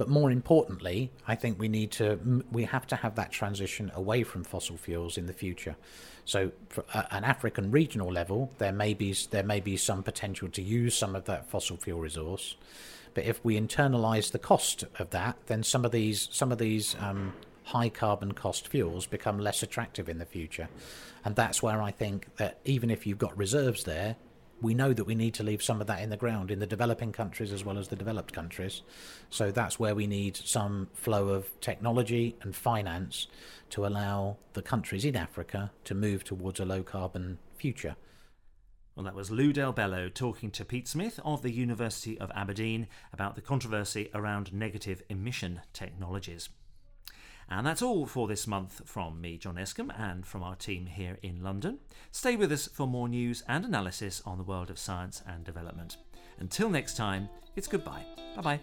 But 0.00 0.08
more 0.08 0.30
importantly, 0.30 1.10
I 1.28 1.34
think 1.34 1.58
we 1.58 1.68
need 1.68 1.90
to 1.90 2.42
we 2.50 2.64
have 2.64 2.86
to 2.86 2.96
have 2.96 3.16
that 3.16 3.30
transition 3.30 3.92
away 3.94 4.22
from 4.22 4.44
fossil 4.44 4.78
fuels 4.78 5.18
in 5.18 5.26
the 5.26 5.34
future. 5.34 5.76
So, 6.24 6.52
for 6.70 6.86
an 7.10 7.22
African 7.22 7.70
regional 7.70 8.10
level, 8.10 8.50
there 8.56 8.72
may 8.72 8.94
be 8.94 9.14
there 9.30 9.42
may 9.42 9.60
be 9.60 9.76
some 9.76 10.02
potential 10.02 10.48
to 10.48 10.62
use 10.62 10.96
some 10.96 11.14
of 11.14 11.26
that 11.26 11.50
fossil 11.50 11.76
fuel 11.76 12.00
resource, 12.00 12.56
but 13.12 13.24
if 13.24 13.44
we 13.44 13.60
internalise 13.60 14.32
the 14.32 14.38
cost 14.38 14.84
of 14.98 15.10
that, 15.10 15.36
then 15.48 15.62
some 15.62 15.84
of 15.84 15.92
these 15.92 16.30
some 16.32 16.50
of 16.50 16.56
these 16.56 16.96
um, 16.98 17.34
high 17.64 17.90
carbon 17.90 18.32
cost 18.32 18.68
fuels 18.68 19.06
become 19.06 19.38
less 19.38 19.62
attractive 19.62 20.08
in 20.08 20.16
the 20.16 20.24
future, 20.24 20.70
and 21.26 21.36
that's 21.36 21.62
where 21.62 21.82
I 21.82 21.90
think 21.90 22.34
that 22.36 22.58
even 22.64 22.90
if 22.90 23.06
you've 23.06 23.18
got 23.18 23.36
reserves 23.36 23.84
there, 23.84 24.16
we 24.60 24.74
know 24.74 24.92
that 24.92 25.04
we 25.04 25.14
need 25.14 25.34
to 25.34 25.42
leave 25.42 25.62
some 25.62 25.80
of 25.80 25.86
that 25.86 26.02
in 26.02 26.10
the 26.10 26.16
ground 26.16 26.50
in 26.50 26.58
the 26.58 26.66
developing 26.66 27.12
countries 27.12 27.52
as 27.52 27.64
well 27.64 27.78
as 27.78 27.88
the 27.88 27.96
developed 27.96 28.32
countries. 28.32 28.82
So 29.30 29.50
that's 29.50 29.78
where 29.78 29.94
we 29.94 30.06
need 30.06 30.36
some 30.36 30.88
flow 30.94 31.28
of 31.28 31.60
technology 31.60 32.36
and 32.42 32.54
finance 32.54 33.26
to 33.70 33.86
allow 33.86 34.36
the 34.52 34.62
countries 34.62 35.04
in 35.04 35.16
Africa 35.16 35.70
to 35.84 35.94
move 35.94 36.24
towards 36.24 36.60
a 36.60 36.64
low 36.64 36.82
carbon 36.82 37.38
future. 37.56 37.96
Well, 38.96 39.04
that 39.04 39.14
was 39.14 39.30
Lou 39.30 39.52
Del 39.52 39.72
Bello 39.72 40.08
talking 40.08 40.50
to 40.50 40.64
Pete 40.64 40.88
Smith 40.88 41.20
of 41.24 41.42
the 41.42 41.52
University 41.52 42.18
of 42.18 42.30
Aberdeen 42.34 42.86
about 43.12 43.34
the 43.34 43.40
controversy 43.40 44.10
around 44.12 44.52
negative 44.52 45.02
emission 45.08 45.62
technologies. 45.72 46.50
And 47.50 47.66
that's 47.66 47.82
all 47.82 48.06
for 48.06 48.28
this 48.28 48.46
month 48.46 48.82
from 48.84 49.20
me, 49.20 49.36
John 49.36 49.56
Escombe, 49.56 49.92
and 49.98 50.24
from 50.24 50.42
our 50.42 50.54
team 50.54 50.86
here 50.86 51.18
in 51.22 51.42
London. 51.42 51.78
Stay 52.12 52.36
with 52.36 52.52
us 52.52 52.68
for 52.68 52.86
more 52.86 53.08
news 53.08 53.42
and 53.48 53.64
analysis 53.64 54.22
on 54.24 54.38
the 54.38 54.44
world 54.44 54.70
of 54.70 54.78
science 54.78 55.22
and 55.26 55.44
development. 55.44 55.96
Until 56.38 56.70
next 56.70 56.96
time, 56.96 57.28
it's 57.56 57.66
goodbye. 57.66 58.04
Bye 58.36 58.42
bye. 58.42 58.60